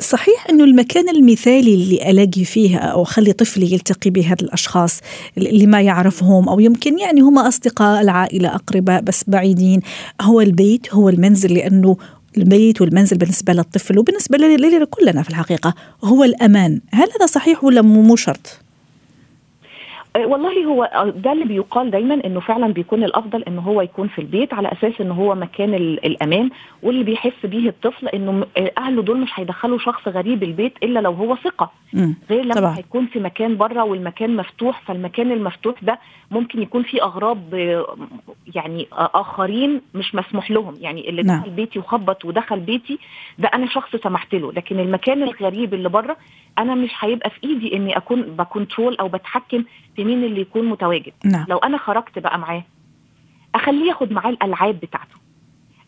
صحيح 0.00 0.46
أنه 0.50 0.64
المكان 0.64 1.08
المثالي 1.08 1.74
اللي 1.74 2.10
ألاقي 2.10 2.44
فيه 2.44 2.76
أو 2.76 3.02
أخلي 3.02 3.32
طفلي 3.32 3.72
يلتقي 3.72 4.10
بهذا 4.10 4.42
الأشخاص 4.42 5.00
اللي 5.38 5.66
ما 5.66 5.80
يعرفهم 5.80 6.48
أو 6.48 6.60
يمكن 6.60 6.98
يعني 6.98 7.20
هم 7.20 7.38
أصدقاء 7.38 8.02
العائلة 8.02 8.54
أقرباء 8.54 9.02
بس 9.02 9.24
بعيدين 9.26 9.80
هو 10.20 10.40
البيت 10.40 10.94
هو 10.94 11.08
المنزل 11.08 11.54
لأنه 11.54 11.96
البيت 12.36 12.80
والمنزل 12.80 13.18
بالنسبة 13.18 13.52
للطفل 13.52 13.98
وبالنسبة 13.98 14.38
لنا 14.38 14.84
كلنا 14.84 15.22
في 15.22 15.30
الحقيقة 15.30 15.74
هو 16.04 16.24
الأمان، 16.24 16.80
هل 16.92 17.08
هذا 17.16 17.26
صحيح 17.26 17.64
ولا 17.64 17.82
مو 17.82 18.16
شرط؟ 18.16 18.67
آه، 20.16 20.26
والله 20.26 20.64
هو 20.64 20.84
آه، 20.84 21.10
ده 21.10 21.32
اللي 21.32 21.44
بيقال 21.44 21.90
دايما 21.90 22.14
إنه 22.24 22.40
فعلا 22.40 22.72
بيكون 22.72 23.04
الأفضل 23.04 23.42
انه 23.42 23.60
هو 23.60 23.82
يكون 23.82 24.08
في 24.08 24.18
البيت 24.20 24.54
على 24.54 24.72
أساس 24.72 25.00
انه 25.00 25.14
هو 25.14 25.34
مكان 25.34 25.74
الأمان 25.74 26.50
واللي 26.82 27.04
بيحس 27.04 27.46
بيه 27.46 27.68
الطفل 27.68 28.08
إنه 28.08 28.46
آه، 28.56 28.72
أهله 28.78 29.02
دول 29.02 29.20
مش 29.20 29.30
هيدخلوا 29.34 29.78
شخص 29.78 30.08
غريب 30.08 30.42
البيت 30.42 30.72
إلا 30.82 31.00
لو 31.00 31.12
هو 31.12 31.36
ثقة 31.36 31.70
غير 32.30 32.42
لما 32.44 32.54
طبعا. 32.54 32.78
هيكون 32.78 33.06
في 33.06 33.18
مكان 33.20 33.56
بره 33.56 33.84
والمكان 33.84 34.36
مفتوح 34.36 34.80
فالمكان 34.80 35.32
المفتوح 35.32 35.84
ده 35.84 35.98
ممكن 36.30 36.62
يكون 36.62 36.82
فيه 36.82 37.02
أغراب 37.02 37.54
يعني 38.54 38.88
آخرين 38.92 39.80
مش 39.94 40.14
مسموح 40.14 40.50
لهم 40.50 40.74
يعني 40.80 41.08
اللي 41.08 41.22
نعم. 41.22 41.40
دخل 41.40 41.50
بيتي 41.50 41.78
وخبط 41.78 42.24
ودخل 42.24 42.60
بيتي 42.60 42.98
ده 43.38 43.48
أنا 43.54 43.66
شخص 43.66 43.96
سمحت 43.96 44.34
له 44.34 44.52
لكن 44.52 44.80
المكان 44.80 45.22
الغريب 45.22 45.74
اللي 45.74 45.88
بره 45.88 46.16
أنا 46.58 46.74
مش 46.74 46.90
هيبقى 47.00 47.30
في 47.30 47.44
إيدي 47.44 47.76
إني 47.76 47.96
أكون 47.96 48.22
بكنترول 48.22 48.96
أو 48.96 49.08
بتحكم 49.08 49.64
في 49.96 50.04
مين 50.04 50.24
اللي 50.24 50.40
يكون 50.40 50.64
متواجد 50.64 51.12
نعم. 51.24 51.44
لو 51.48 51.58
أنا 51.58 51.78
خرجت 51.78 52.18
بقى 52.18 52.38
معاه 52.38 52.64
أخليه 53.54 53.88
ياخد 53.88 54.12
معاه 54.12 54.30
الألعاب 54.30 54.80
بتاعته 54.80 55.16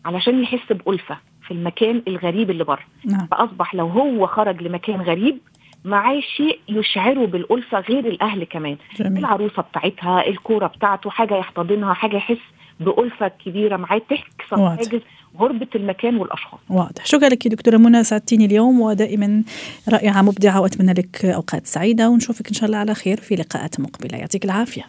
علشان 0.05 0.43
يحس 0.43 0.71
بألفة 0.71 1.17
في 1.47 1.51
المكان 1.51 2.01
الغريب 2.07 2.49
اللي 2.49 2.63
بره 2.63 2.83
نعم. 3.05 3.27
فأصبح 3.27 3.75
لو 3.75 3.87
هو 3.87 4.27
خرج 4.27 4.61
لمكان 4.63 5.01
غريب 5.01 5.37
معاه 5.85 6.19
شيء 6.19 6.59
يشعره 6.69 7.25
بالألفة 7.25 7.79
غير 7.79 8.07
الأهل 8.07 8.43
كمان 8.43 8.77
جميل. 8.95 9.17
العروسة 9.17 9.61
بتاعتها 9.61 10.27
الكورة 10.27 10.67
بتاعته 10.67 11.09
حاجة 11.09 11.35
يحتضنها 11.37 11.93
حاجة 11.93 12.17
يحس 12.17 12.37
بألفة 12.79 13.27
كبيرة 13.27 13.77
معاه 13.77 13.97
تكسر 13.97 14.69
حاجز 14.69 15.01
غربة 15.39 15.67
المكان 15.75 16.15
والأشخاص. 16.17 16.59
واضح. 16.69 17.05
شكرا 17.05 17.29
لك 17.29 17.47
دكتورة 17.47 17.77
منى 17.77 18.03
سعدتيني 18.03 18.45
اليوم 18.45 18.81
ودائما 18.81 19.43
رائعة 19.89 20.21
مبدعة 20.21 20.61
وأتمنى 20.61 20.93
لك 20.93 21.25
أوقات 21.25 21.67
سعيدة 21.67 22.09
ونشوفك 22.09 22.47
إن 22.47 22.53
شاء 22.53 22.65
الله 22.65 22.77
على 22.77 22.93
خير 22.95 23.19
في 23.19 23.35
لقاءات 23.35 23.79
مقبلة. 23.79 24.17
يعطيك 24.17 24.45
العافية. 24.45 24.83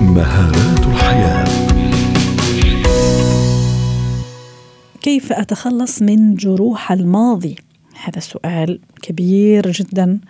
مهارات 0.00 0.86
الحياة. 0.86 1.44
كيف 5.02 5.32
أتخلص 5.32 6.02
من 6.02 6.34
جروح 6.34 6.92
الماضي؟ 6.92 7.56
هذا 8.04 8.20
سؤال 8.20 8.80
كبير 9.02 9.70
جدا 9.70 10.20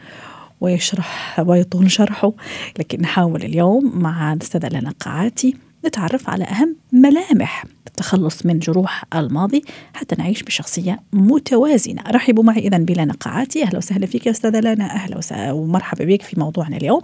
ويشرح 0.61 1.41
ويطول 1.47 1.91
شرحه 1.91 2.33
لكن 2.79 3.00
نحاول 3.00 3.43
اليوم 3.43 3.93
مع 3.95 4.33
الأستاذة 4.33 4.69
لنا 4.69 4.93
قاعاتي. 5.00 5.57
نتعرف 5.87 6.31
على 6.31 6.45
أهم 6.45 6.76
ملامح 6.93 7.64
التخلص 7.87 8.47
من 8.47 8.59
جروح 8.59 9.05
الماضي 9.14 9.64
حتى 9.95 10.17
نعيش 10.19 10.43
بشخصية 10.43 11.00
متوازنة. 11.12 12.03
رحبوا 12.11 12.45
معي 12.45 12.59
إذا 12.59 12.79
بلا 12.79 13.05
نقاعاتي 13.05 13.62
أهلا 13.62 13.79
وسهلا 13.79 14.07
فيك 14.07 14.26
يا 14.26 14.31
أستاذة 14.31 14.61
لانا. 14.61 14.85
أهلا 14.85 15.19
وسهلا 15.19 15.53
ومرحبا 15.53 16.05
بك 16.05 16.23
في 16.23 16.41
موضوعنا 16.41 16.76
اليوم 16.76 17.03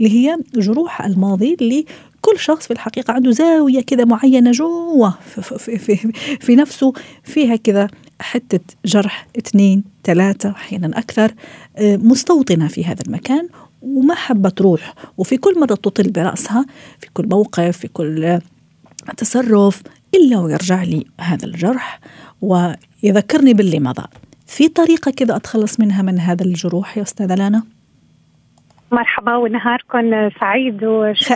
اللي 0.00 0.10
هي 0.10 0.38
جروح 0.54 1.02
الماضي 1.04 1.56
اللي 1.60 1.84
كل 2.20 2.38
شخص 2.38 2.66
في 2.66 2.72
الحقيقة 2.72 3.12
عنده 3.12 3.30
زاوية 3.30 3.80
كذا 3.80 4.04
معينة 4.04 4.50
جوا 4.50 5.10
في, 5.10 5.58
في, 5.58 5.78
في, 5.78 6.12
في 6.40 6.56
نفسه 6.56 6.92
فيها 7.24 7.56
كذا 7.56 7.88
حتة 8.20 8.60
جرح 8.84 9.26
اثنين 9.38 9.84
ثلاثة 10.04 10.50
أحيانا 10.50 10.98
أكثر 10.98 11.34
آه، 11.76 11.96
مستوطنة 11.96 12.68
في 12.68 12.84
هذا 12.84 13.02
المكان. 13.06 13.48
وما 13.82 14.14
حابة 14.14 14.48
تروح. 14.48 14.94
وفي 15.16 15.36
كل 15.36 15.60
مرة 15.60 15.74
تطل 15.74 16.10
برأسها 16.10 16.66
في 17.00 17.06
كل 17.12 17.28
موقف 17.28 17.78
في 17.78 17.88
كل 17.88 18.38
تصرف 19.16 19.82
إلا 20.14 20.38
ويرجع 20.38 20.82
لي 20.82 21.06
هذا 21.20 21.46
الجرح. 21.46 22.00
ويذكرني 22.42 23.54
باللي 23.54 23.80
مضى. 23.80 24.04
في 24.46 24.68
طريقة 24.68 25.10
كذا 25.10 25.36
أتخلص 25.36 25.80
منها 25.80 26.02
من 26.02 26.18
هذا 26.18 26.44
الجروح 26.44 26.98
يا 26.98 27.02
أستاذة 27.02 27.34
لانا؟ 27.34 27.62
مرحبا 28.92 29.36
ونهاركم 29.36 30.30
سعيد 30.40 30.84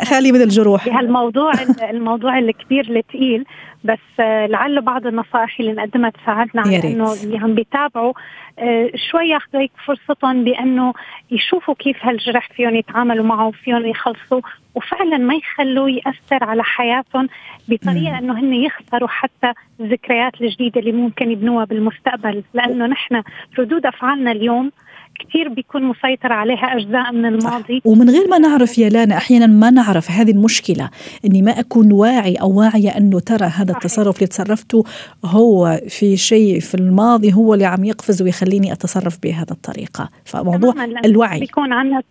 خالي 0.05 0.33
من 0.33 0.43
الجروح. 0.43 0.89
بهالموضوع 0.89 1.53
الموضوع 1.91 2.39
الكبير 2.39 2.97
الثقيل 2.97 3.45
بس 3.85 4.21
لعل 4.21 4.81
بعض 4.81 5.07
النصائح 5.07 5.61
اللي 5.61 5.73
نقدمها 5.73 6.11
تساعدنا 6.11 6.63
على 6.63 6.93
إنه 6.93 7.13
اللي 7.13 7.39
عم 7.39 7.55
بيتابعوا 7.55 8.13
آه، 8.59 8.91
شوي 9.11 9.29
ياخذوا 9.29 9.63
هيك 9.63 9.71
فرصتهم 9.87 10.45
بأنه 10.45 10.93
يشوفوا 11.31 11.75
كيف 11.75 11.97
هالجرح 12.07 12.49
فيهم 12.53 12.75
يتعاملوا 12.75 13.25
معه 13.25 13.47
وفيهم 13.47 13.87
يخلصوا 13.87 14.41
وفعلا 14.75 15.17
ما 15.17 15.35
يخلوه 15.35 15.91
يأثر 15.91 16.45
على 16.45 16.65
حياتهم 16.65 17.29
بطريقة 17.69 18.19
إنه 18.19 18.41
هن 18.41 18.55
يخسروا 18.55 19.09
حتى 19.09 19.53
الذكريات 19.81 20.41
الجديدة 20.41 20.81
اللي 20.81 20.93
ممكن 20.93 21.31
يبنوها 21.31 21.65
بالمستقبل 21.65 22.43
لأنه 22.55 22.87
نحن 22.87 23.23
ردود 23.59 23.87
أفعالنا 23.87 24.33
اليوم 24.33 24.71
كثير 25.19 25.49
بيكون 25.49 25.83
مسيطر 25.83 26.33
عليها 26.33 26.77
أجزاء 26.77 27.13
من 27.13 27.27
الماضي 27.27 27.81
صح. 27.81 27.87
ومن 27.87 28.11
غير 28.11 28.29
ما 28.29 28.39
نعرف 28.39 28.79
يا 28.79 28.89
لانا 28.89 29.17
أحيانا 29.17 29.47
ما 29.47 29.71
نعرف 29.71 30.11
هذه 30.11 30.31
المشكلة 30.31 30.91
أني 31.25 31.43
ما 31.43 31.61
أكون 31.61 31.93
واعي 31.93 32.35
أو 32.35 32.59
واعية 32.59 32.91
أنه 32.91 33.21
ترى 33.21 33.47
هذا. 33.47 33.73
التصرف 33.73 34.17
اللي 34.17 34.27
تصرفته 34.27 34.85
هو 35.25 35.81
في 35.89 36.17
شيء 36.17 36.61
في 36.61 36.75
الماضي 36.75 37.35
هو 37.35 37.55
اللي 37.55 37.65
عم 37.65 37.85
يقفز 37.85 38.23
ويخليني 38.23 38.73
أتصرف 38.73 39.19
بهذه 39.23 39.51
الطريقة 39.51 40.11
فموضوع 40.25 40.75
الوعي 41.05 41.41
بيكون 41.41 41.73
عندنا 41.73 42.03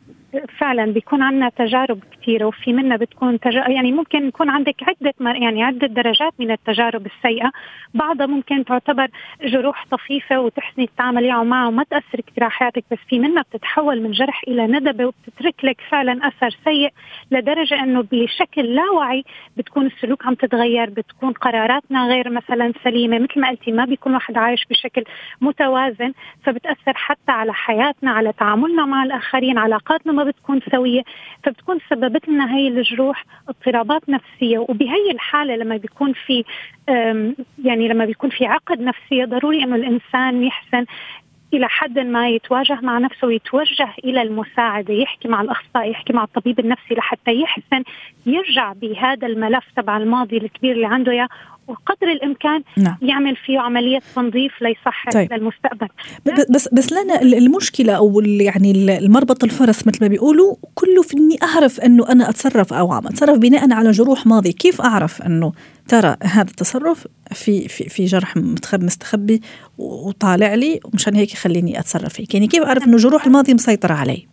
فعلا 0.59 0.85
بيكون 0.85 1.21
عندنا 1.21 1.49
تجارب 1.49 1.99
كثيرة 2.21 2.45
وفي 2.45 2.73
منا 2.73 2.95
بتكون 2.95 3.39
تجارب 3.39 3.69
يعني 3.69 3.91
ممكن 3.91 4.27
يكون 4.27 4.49
عندك 4.49 4.75
عدة 4.83 5.13
يعني 5.21 5.63
عدة 5.63 5.87
درجات 5.87 6.33
من 6.39 6.51
التجارب 6.51 7.05
السيئة. 7.05 7.51
بعضها 7.93 8.25
ممكن 8.25 8.65
تعتبر 8.65 9.07
جروح 9.43 9.85
طفيفة 9.91 10.39
وتحسني 10.39 10.87
تتعاملي 10.87 11.43
معها 11.43 11.67
وما 11.67 11.83
تأثر 11.83 12.21
كثير 12.21 12.43
على 12.43 12.51
حياتك 12.51 12.83
بس 12.91 12.97
في 13.09 13.19
منا 13.19 13.41
بتتحول 13.41 14.01
من 14.01 14.11
جرح 14.11 14.41
إلى 14.47 14.67
ندبة 14.67 15.05
وبتترك 15.05 15.65
لك 15.65 15.81
فعلا 15.89 16.27
أثر 16.27 16.57
سيء 16.65 16.91
لدرجة 17.31 17.83
أنه 17.83 18.03
بشكل 18.11 18.75
لا 18.75 18.91
وعي 18.91 19.23
بتكون 19.57 19.85
السلوك 19.85 20.25
عم 20.25 20.33
تتغير 20.33 20.89
بتكون 20.89 21.31
قراراتنا 21.33 22.07
غير 22.07 22.29
مثلا 22.29 22.73
سليمة. 22.83 23.19
مثل 23.19 23.39
ما 23.39 23.49
قلتي 23.49 23.71
ما 23.71 23.85
بيكون 23.85 24.13
واحد 24.13 24.37
عايش 24.37 24.65
بشكل 24.69 25.03
متوازن 25.41 26.13
فبتأثر 26.43 26.93
حتى 26.95 27.31
على 27.31 27.53
حياتنا 27.53 28.11
على 28.11 28.33
تعاملنا 28.33 28.85
مع 28.85 29.03
الآخرين 29.03 29.57
علاقاتنا 29.57 30.13
بتكون 30.25 30.59
سوية 30.71 31.01
فبتكون 31.43 31.77
سببت 31.89 32.27
لنا 32.29 32.55
هي 32.55 32.67
الجروح 32.67 33.25
اضطرابات 33.49 34.09
نفسية. 34.09 34.59
وبهي 34.59 35.11
الحالة 35.11 35.55
لما 35.55 35.77
بيكون 35.77 36.13
في 36.13 36.43
يعني 37.63 37.87
لما 37.87 38.05
بيكون 38.05 38.29
في 38.29 38.45
عقد 38.45 38.81
نفسيه 38.81 39.25
ضروري 39.25 39.63
إنه 39.63 39.75
الإنسان 39.75 40.43
يحسن 40.43 40.85
إلى 41.53 41.67
حد 41.69 41.99
ما 41.99 42.29
يتواجه 42.29 42.79
مع 42.81 42.97
نفسه 42.97 43.27
ويتوجه 43.27 43.89
إلى 44.03 44.21
المساعدة 44.21 44.93
يحكي 44.93 45.27
مع 45.27 45.41
الأخصائي 45.41 45.91
يحكي 45.91 46.13
مع 46.13 46.23
الطبيب 46.23 46.59
النفسي 46.59 46.93
لحتى 46.95 47.41
يحسن 47.41 47.83
يرجع 48.25 48.73
بهذا 48.73 49.27
الملف 49.27 49.63
تبع 49.75 49.97
الماضي 49.97 50.37
الكبير 50.37 50.71
اللي 50.75 50.85
عنده 50.85 51.11
إياه 51.11 51.27
وقدر 51.67 52.11
الإمكان 52.11 52.63
نعم. 52.77 52.97
يعمل 53.01 53.35
فيه 53.35 53.59
عملية 53.59 53.99
تنظيف 54.15 54.61
ليصحح 54.61 55.11
طيب. 55.11 55.33
للمستقبل 55.33 55.87
بس 56.49 56.69
بس 56.73 56.93
لنا 56.93 57.21
المشكلة 57.21 57.93
أو 57.93 58.21
يعني 58.21 58.71
المربط 58.97 59.43
الفرس 59.43 59.87
مثل 59.87 59.97
ما 60.01 60.07
بيقولوا 60.07 60.55
كله 60.75 61.01
في 61.01 61.17
اني 61.17 61.37
أعرف 61.43 61.79
إنه 61.79 62.09
أنا 62.09 62.29
أتصرف 62.29 62.73
أو 62.73 62.91
عم 62.91 63.07
أتصرف 63.07 63.37
بناء 63.37 63.73
على 63.73 63.91
جروح 63.91 64.25
ماضي. 64.25 64.51
كيف 64.51 64.81
أعرف 64.81 65.21
إنه 65.21 65.51
ترى 65.87 66.15
هذا 66.23 66.49
التصرف 66.49 67.07
في 67.31 67.67
في 67.67 67.89
في 67.89 68.05
جرح 68.05 68.37
مستخبي 68.73 69.41
وطالع 69.77 70.53
لي 70.53 70.79
ومشان 70.85 71.15
هيك 71.15 71.33
يخليني 71.33 71.79
أتصرف 71.79 72.21
هيك؟ 72.21 72.33
يعني 72.33 72.47
كيف 72.47 72.63
أعرف 72.63 72.87
إنه 72.87 72.97
جروح 72.97 73.25
الماضي 73.25 73.53
مسيطرة 73.53 73.93
علي؟ 73.93 74.27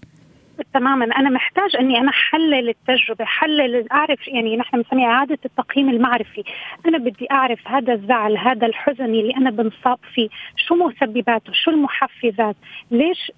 تماما. 0.74 1.04
أنا 1.04 1.30
محتاج 1.30 1.76
أني 1.76 1.98
أنا 1.98 2.10
أحلل 2.10 2.68
التجربة 2.68 3.24
حلل 3.24 3.92
أعرف 3.92 4.28
يعني 4.28 4.56
نحن 4.56 4.76
بنسميها 4.76 5.08
إعادة 5.08 5.38
التقييم 5.44 5.88
المعرفي. 5.88 6.44
أنا 6.86 6.98
بدي 6.98 7.26
أعرف 7.30 7.68
هذا 7.68 7.92
الزعل 7.92 8.36
هذا 8.36 8.66
الحزن 8.66 9.04
اللي 9.04 9.36
أنا 9.36 9.50
بنصاب 9.50 9.98
فيه 10.14 10.28
شو 10.56 10.74
مسبباته؟ 10.74 11.52
شو 11.52 11.70
المحفزات؟ 11.70 12.56
ليش 12.90 13.32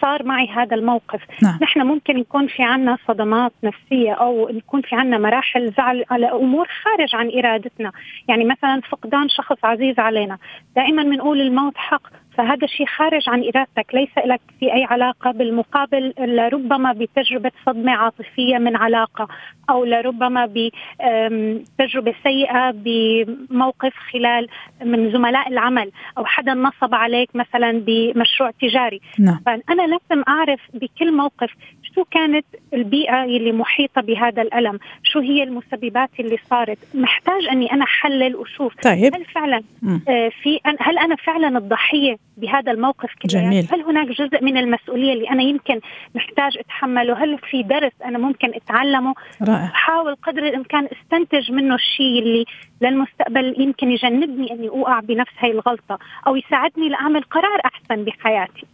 صار 0.00 0.22
معي 0.22 0.48
هذا 0.48 0.74
الموقف؟ 0.74 1.20
نعم. 1.42 1.58
نحن 1.62 1.80
ممكن 1.80 2.18
يكون 2.18 2.46
في 2.46 2.62
عنا 2.62 2.98
صدمات 3.08 3.52
نفسية 3.64 4.12
أو 4.12 4.48
يكون 4.48 4.82
في 4.82 4.96
عنا 4.96 5.18
مراحل 5.18 5.72
زعل 5.76 6.04
على 6.10 6.32
أمور 6.32 6.68
خارج 6.82 7.14
عن 7.14 7.30
إرادتنا. 7.38 7.92
يعني 8.28 8.44
مثلا 8.44 8.80
فقدان 8.90 9.28
شخص 9.28 9.64
عزيز 9.64 9.98
علينا. 9.98 10.38
دائما 10.76 11.02
بنقول 11.02 11.40
الموت 11.40 11.76
حق. 11.76 12.02
فهذا 12.36 12.64
الشيء 12.64 12.86
خارج 12.86 13.28
عن 13.28 13.40
إرادتك 13.54 13.94
ليس 13.94 14.26
لك 14.26 14.40
في 14.60 14.74
أي 14.74 14.84
علاقة 14.84 15.30
بالمقابل 15.30 16.14
لربما 16.18 16.92
بتجربة 16.92 17.50
صدمة 17.66 17.92
عاطفية 17.92 18.58
من 18.58 18.76
علاقة 18.76 19.28
أو 19.70 19.84
لربما 19.84 20.46
بتجربه 20.46 22.14
سيئة 22.22 22.70
بموقف 22.70 23.92
خلال 24.12 24.48
من 24.84 25.12
زملاء 25.12 25.48
العمل 25.48 25.90
أو 26.18 26.24
حدا 26.24 26.54
نصب 26.54 26.94
عليك 26.94 27.28
مثلا 27.34 27.82
بمشروع 27.86 28.50
تجاري 28.50 29.00
نعم. 29.18 29.40
فأنا 29.46 29.82
لازم 29.82 30.22
أعرف 30.28 30.60
بكل 30.74 31.12
موقف 31.12 31.50
شو 31.94 32.04
كانت 32.04 32.46
البيئة 32.74 33.24
اللي 33.24 33.52
محيطة 33.52 34.00
بهذا 34.00 34.42
الألم؟ 34.42 34.78
شو 35.02 35.18
هي 35.18 35.42
المسببات 35.42 36.10
اللي 36.20 36.38
صارت؟ 36.50 36.78
محتاج 36.94 37.44
أني 37.52 37.72
أنا 37.72 37.84
أحلل 37.84 38.36
وشوف 38.36 38.74
طيب. 38.74 39.14
هل 39.14 39.24
فعلا 39.24 39.62
آه 40.08 40.28
في 40.42 40.60
هل 40.80 40.98
أنا 40.98 41.16
فعلا 41.16 41.58
الضحية 41.58 42.16
بهذا 42.36 42.72
الموقف 42.72 43.10
جميل. 43.24 43.68
هل 43.72 43.82
هناك 43.82 44.08
جزء 44.08 44.44
من 44.44 44.56
المسؤولية 44.56 45.12
اللي 45.12 45.30
أنا 45.30 45.42
يمكن 45.42 45.80
محتاج 46.14 46.58
أتحمله؟ 46.58 47.24
هل 47.24 47.38
في 47.38 47.62
درس 47.62 47.92
أنا 48.04 48.18
ممكن 48.18 48.54
أتعلمه؟ 48.54 49.14
رائع. 49.42 49.66
حاول 49.66 50.14
قدر 50.14 50.42
الإمكان 50.42 50.88
استنتج 50.92 51.52
منه 51.52 51.74
الشيء 51.74 52.18
اللي 52.18 52.44
للمستقبل 52.80 53.54
يمكن 53.58 53.90
يجنبني 53.90 54.52
أني 54.52 54.68
أوقع 54.68 55.00
بنفس 55.00 55.32
هاي 55.38 55.50
الغلطة 55.50 55.98
أو 56.26 56.36
يساعدني 56.36 56.88
لأعمل 56.88 57.22
قرار 57.22 57.60
أحسن 57.64 58.04
بحياتي. 58.04 58.66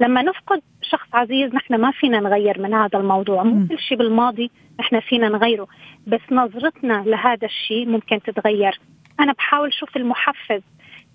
لما 0.00 0.22
نفقد 0.22 0.62
شخص 0.82 1.08
عزيز 1.14 1.54
نحن 1.54 1.74
ما 1.74 1.90
فينا 1.90 2.20
نغير 2.20 2.60
من 2.60 2.74
هذا 2.74 2.98
الموضوع. 2.98 3.42
مو 3.42 3.66
كل 3.68 3.78
شيء 3.78 3.98
بالماضي 3.98 4.50
نحن 4.80 5.00
فينا 5.00 5.28
نغيره 5.28 5.68
بس 6.06 6.20
نظرتنا 6.30 7.04
لهذا 7.06 7.46
الشيء 7.46 7.86
ممكن 7.86 8.22
تتغير. 8.22 8.80
أنا 9.20 9.32
بحاول 9.32 9.72
شوف 9.72 9.96
المحفز 9.96 10.62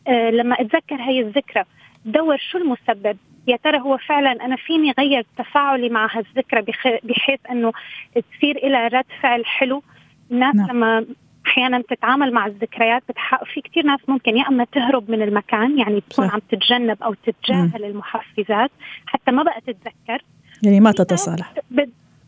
أه 0.07 0.29
لما 0.29 0.61
أتذكر 0.61 0.95
هاي 0.95 1.19
الذكرى 1.19 1.63
دور 2.05 2.37
شو 2.37 2.57
المسبب؟ 2.57 3.17
يا 3.47 3.57
ترى 3.63 3.79
هو 3.79 3.97
فعلا 3.97 4.31
أنا 4.31 4.55
فيني 4.55 4.93
غير 4.99 5.25
تفاعلي 5.37 5.89
مع 5.89 6.09
هالذكرى 6.17 6.61
بحيث 7.03 7.39
إنه 7.51 7.71
تصير 8.15 8.69
لها 8.69 8.87
رد 8.87 9.05
فعل 9.21 9.45
حلو؟ 9.45 9.83
الناس 10.31 10.55
نعم. 10.55 10.67
لما 10.69 11.05
أحيانا 11.47 11.81
تتعامل 11.81 12.33
مع 12.33 12.45
الذكريات 12.45 13.03
بتحقق 13.09 13.43
في 13.43 13.61
كثير 13.61 13.85
ناس 13.85 13.99
ممكن 14.07 14.37
يا 14.37 14.47
إما 14.49 14.63
تهرب 14.63 15.11
من 15.11 15.21
المكان 15.21 15.79
يعني 15.79 16.01
تكون 16.09 16.29
عم 16.29 16.39
تتجنب 16.51 17.03
أو 17.03 17.13
تتجاهل 17.13 17.85
المحفزات 17.85 18.71
حتى 19.05 19.31
ما 19.31 19.43
بقى 19.43 19.61
تتذكر. 19.61 20.23
يعني 20.63 20.79
ما 20.79 20.91
تتصالح. 20.91 21.53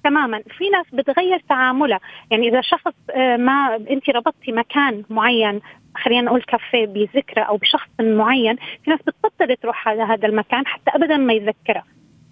تماما. 0.04 0.42
في 0.58 0.70
ناس 0.70 0.86
بتغير 0.94 1.40
تعاملها. 1.50 2.00
يعني 2.32 2.48
إذا 2.50 2.62
شخص 2.62 2.94
ما 3.18 3.76
انت 3.90 4.10
ربطتي 4.10 4.52
مكان 4.52 5.04
معين 5.10 5.62
خلينا 5.96 6.22
نقول 6.22 6.42
كافيه 6.42 6.86
بذكرى 6.86 7.42
أو 7.42 7.58
بشخص 7.58 7.90
معين 8.00 8.56
في 8.56 8.92
ناس 8.92 9.00
بتبطل 9.00 9.56
تروح 9.56 9.88
على 9.88 10.04
هذا 10.04 10.28
المكان 10.28 10.68
حتى 10.68 10.92
ابدا 10.96 11.18
ما 11.18 11.34
يذكرها 11.34 11.84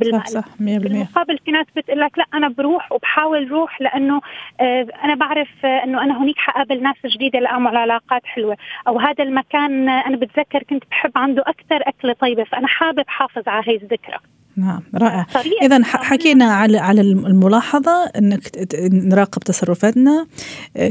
بالمقلب 0.04 0.28
صح, 0.28 0.42
صح 0.42 0.56
100% 0.60 0.60
بالمقابل 0.60 1.38
في 1.46 1.52
ناس 1.52 1.66
بتقول 1.76 2.00
لك 2.00 2.18
لا 2.18 2.26
أنا 2.34 2.48
بروح 2.48 2.92
وبحاول 2.92 3.52
روح 3.52 3.82
لأنه 3.82 4.22
آه 4.62 4.88
أنا 5.04 5.16
بعرف 5.16 5.66
آه 5.66 5.84
إنه 5.84 6.04
أنا 6.04 6.24
هنيك 6.24 6.38
حقابل 6.38 6.84
ناس 6.84 6.96
جديدة 7.06 7.40
لاعمل 7.40 7.78
علاقات 7.78 8.22
حلوة. 8.26 8.58
أو 8.88 9.00
هذا 9.00 9.24
المكان 9.24 9.90
آه 9.90 10.08
أنا 10.08 10.18
بتذكر 10.18 10.64
كنت 10.64 10.84
بحب 10.92 11.12
عنده 11.16 11.44
أكثر 11.48 11.80
أكلة 11.88 12.14
طيبة 12.14 12.44
فأنا 12.44 12.68
حابب 12.68 13.04
حافظ 13.08 13.44
على 13.48 13.64
هي 13.68 13.76
الذكرى. 13.76 14.18
نعم 14.58 14.82
رائع. 14.96 15.28
اذا 15.62 15.84
حكينا 15.84 16.46
على 16.46 16.78
على 16.78 17.02
الملاحظة 17.02 18.06
إنك 18.06 18.68
نراقب 18.92 19.44
تصرفاتنا 19.44 20.28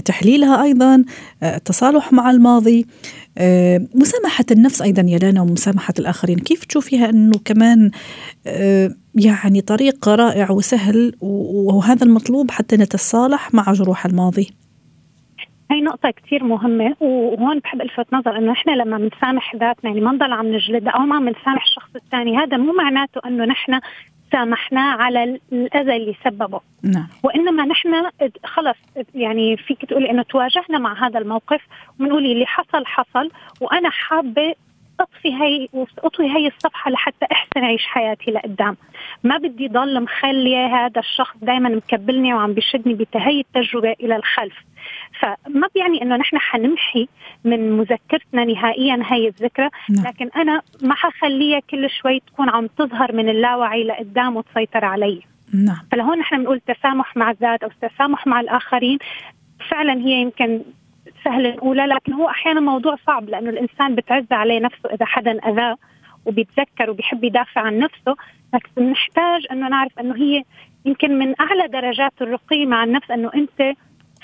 تحليلها 0.04 0.62
أيضا 0.62 1.04
التصالح 1.42 2.12
مع 2.12 2.30
الماضي 2.30 2.86
مسامحة 3.94 4.44
النفس 4.50 4.82
أيضا 4.82 5.02
يا 5.02 5.18
لانا 5.18 5.42
ومسامحة 5.42 5.94
الآخرين. 5.98 6.38
كيف 6.38 6.64
تشوفيها 6.64 7.10
إنه 7.10 7.38
كمان 7.44 7.90
يعني 9.14 9.60
طريق 9.60 10.08
رائع 10.08 10.50
وسهل 10.50 11.12
وهذا 11.20 12.04
المطلوب 12.04 12.50
حتى 12.50 12.76
نتصالح 12.76 13.54
مع 13.54 13.72
جروح 13.72 14.06
الماضي؟ 14.06 14.59
هي 15.70 15.80
نقطة 15.80 16.10
كثير 16.10 16.44
مهمة 16.44 16.96
وهون 17.00 17.58
بحب 17.58 17.80
ألفت 17.80 18.12
نظر 18.12 18.38
إنه 18.38 18.52
إحنا 18.52 18.72
لما 18.72 18.98
بنسامح 18.98 19.56
ذاتنا 19.56 19.90
يعني 19.90 20.00
ما 20.00 20.12
نضل 20.12 20.32
عم 20.32 20.46
نجلد 20.46 20.88
أو 20.88 21.00
ما 21.00 21.16
عم 21.16 21.28
نسامح 21.28 21.64
الشخص 21.64 21.96
الثاني 21.96 22.36
هذا 22.38 22.56
مو 22.56 22.72
معناته 22.72 23.20
إنه 23.26 23.44
نحن 23.44 23.80
سامحناه 24.32 24.96
على 24.96 25.40
الأذى 25.52 25.96
اللي 25.96 26.14
سببه. 26.24 26.60
نعم. 26.82 27.06
وإنما 27.22 27.64
نحن 27.64 28.10
خلص 28.44 28.76
يعني 29.14 29.56
فيك 29.56 29.84
تقولي 29.84 30.10
إنه 30.10 30.22
تواجهنا 30.22 30.78
مع 30.78 31.06
هذا 31.06 31.18
الموقف 31.18 31.60
وبنقول 32.00 32.26
اللي 32.26 32.46
حصل 32.46 32.86
حصل 32.86 33.30
وأنا 33.60 33.90
حابة 33.90 34.54
أطفي 35.00 35.34
هي 35.34 35.68
اطفي 35.98 36.22
هي 36.22 36.46
الصفحة 36.46 36.90
لحتى 36.90 37.26
أحسن 37.32 37.64
أعيش 37.64 37.86
حياتي 37.86 38.30
لقدام. 38.30 38.76
ما 39.24 39.38
بدي 39.38 39.68
ضل 39.68 40.02
مخلية 40.02 40.66
هذا 40.66 41.00
الشخص 41.00 41.36
دائما 41.42 41.68
مكبلني 41.68 42.34
وعم 42.34 42.52
بشدني 42.54 42.94
بهي 42.94 43.40
التجربة 43.40 43.96
إلى 44.00 44.16
الخلف. 44.16 44.56
فما 45.20 45.68
بيعني 45.74 46.02
إنه 46.02 46.16
نحن 46.16 46.38
حنمحي 46.38 47.08
من 47.44 47.72
مذكرتنا 47.72 48.44
نهائيا 48.44 49.02
هاي 49.06 49.28
الذكرى 49.28 49.68
نعم. 49.90 50.06
لكن 50.06 50.30
أنا 50.36 50.62
ما 50.82 50.94
حخليها 50.94 51.60
كل 51.70 51.90
شوي 51.90 52.20
تكون 52.20 52.48
عم 52.48 52.66
تظهر 52.66 53.12
من 53.12 53.28
اللاوعي 53.28 53.84
لقدام 53.84 54.36
وتسيطر 54.36 54.84
علي. 54.84 55.22
نعم. 55.54 55.76
فلهون 55.92 56.18
نحن 56.18 56.36
بنقول 56.36 56.60
تسامح 56.60 57.16
مع 57.16 57.30
الذات 57.30 57.62
أو 57.62 57.70
تسامح 57.82 58.26
مع 58.26 58.40
الآخرين. 58.40 58.98
فعلا 59.70 59.92
هي 59.92 60.12
يمكن 60.12 60.62
سهل 61.24 61.50
نقولها 61.50 61.86
لكن 61.86 62.12
هو 62.12 62.28
أحيانا 62.28 62.60
موضوع 62.60 62.96
صعب 63.06 63.28
لأنه 63.28 63.50
الإنسان 63.50 63.94
بتعز 63.94 64.32
عليه 64.32 64.60
نفسه 64.60 64.90
إذا 64.94 65.04
حدا 65.06 65.38
أذاه 65.48 65.76
وبيتذكر 66.26 66.90
وبيحب 66.90 67.24
يدافع 67.24 67.60
عن 67.60 67.78
نفسه. 67.78 68.16
لكن 68.54 68.90
نحتاج 68.90 69.46
إنه 69.52 69.68
نعرف 69.68 69.98
إنه 70.00 70.16
هي 70.16 70.44
يمكن 70.84 71.18
من 71.18 71.34
أعلى 71.40 71.68
درجات 71.68 72.12
الرقي 72.20 72.66
مع 72.66 72.84
النفس 72.84 73.10
إنه 73.10 73.30
أنت 73.34 73.76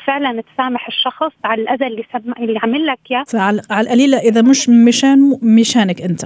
فعلا 0.06 0.42
تسامح 0.54 0.86
الشخص 0.86 1.32
على 1.44 1.62
الأذى 1.62 1.86
اللي 1.86 2.04
سب... 2.12 2.32
اللي 2.38 2.58
عمل 2.62 2.86
لك 2.86 2.98
إياه. 3.10 3.24
على 3.70 3.80
القليله 3.80 4.18
إذا 4.18 4.42
مش 4.42 4.68
مشان 4.68 5.38
مشانك 5.42 6.02
أنت. 6.02 6.22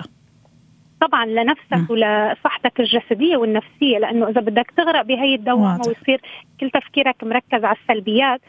طبعا 1.00 1.26
لنفسك. 1.26 1.90
ولصحتك 1.90 2.80
الجسدية 2.80 3.36
والنفسية 3.36 3.98
لأنه 3.98 4.28
إذا 4.28 4.40
بدك 4.40 4.72
تغرق 4.76 5.02
بهي 5.02 5.34
الدوامة 5.34 5.80
ويصير 5.86 6.20
كل 6.60 6.70
تفكيرك 6.70 7.24
مركز 7.24 7.64
على 7.64 7.76
السلبيات 7.82 8.40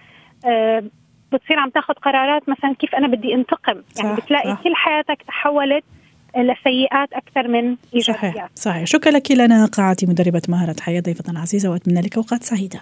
آه 0.46 0.84
بتصير 1.34 1.60
عم 1.60 1.70
تاخذ 1.70 1.94
قرارات 1.94 2.50
مثلا 2.50 2.74
كيف 2.80 2.96
أنا 2.96 3.08
بدي 3.08 3.34
انتقم. 3.34 3.82
يعني 3.98 4.16
صح 4.16 4.26
بتلاقي 4.26 4.56
صح. 4.56 4.64
كل 4.64 4.76
حياتك 4.76 5.24
تحولت 5.28 5.84
لسيئات 6.38 7.14
أكثر 7.14 7.48
من 7.48 7.76
إيجابيات. 7.94 8.06
صحيح 8.06 8.50
صحيح. 8.56 8.84
شكرا 8.86 9.12
لك 9.12 9.32
لنا 9.32 9.66
قاعتي 9.66 10.06
مدربة 10.06 10.42
مهارة 10.50 10.76
حياة 10.82 11.02
ضيفتنا 11.02 11.34
العزيزة 11.34 11.70
وأتمنى 11.70 12.02
لك 12.02 12.18
أوقات 12.18 12.44
سعيدة. 12.44 12.82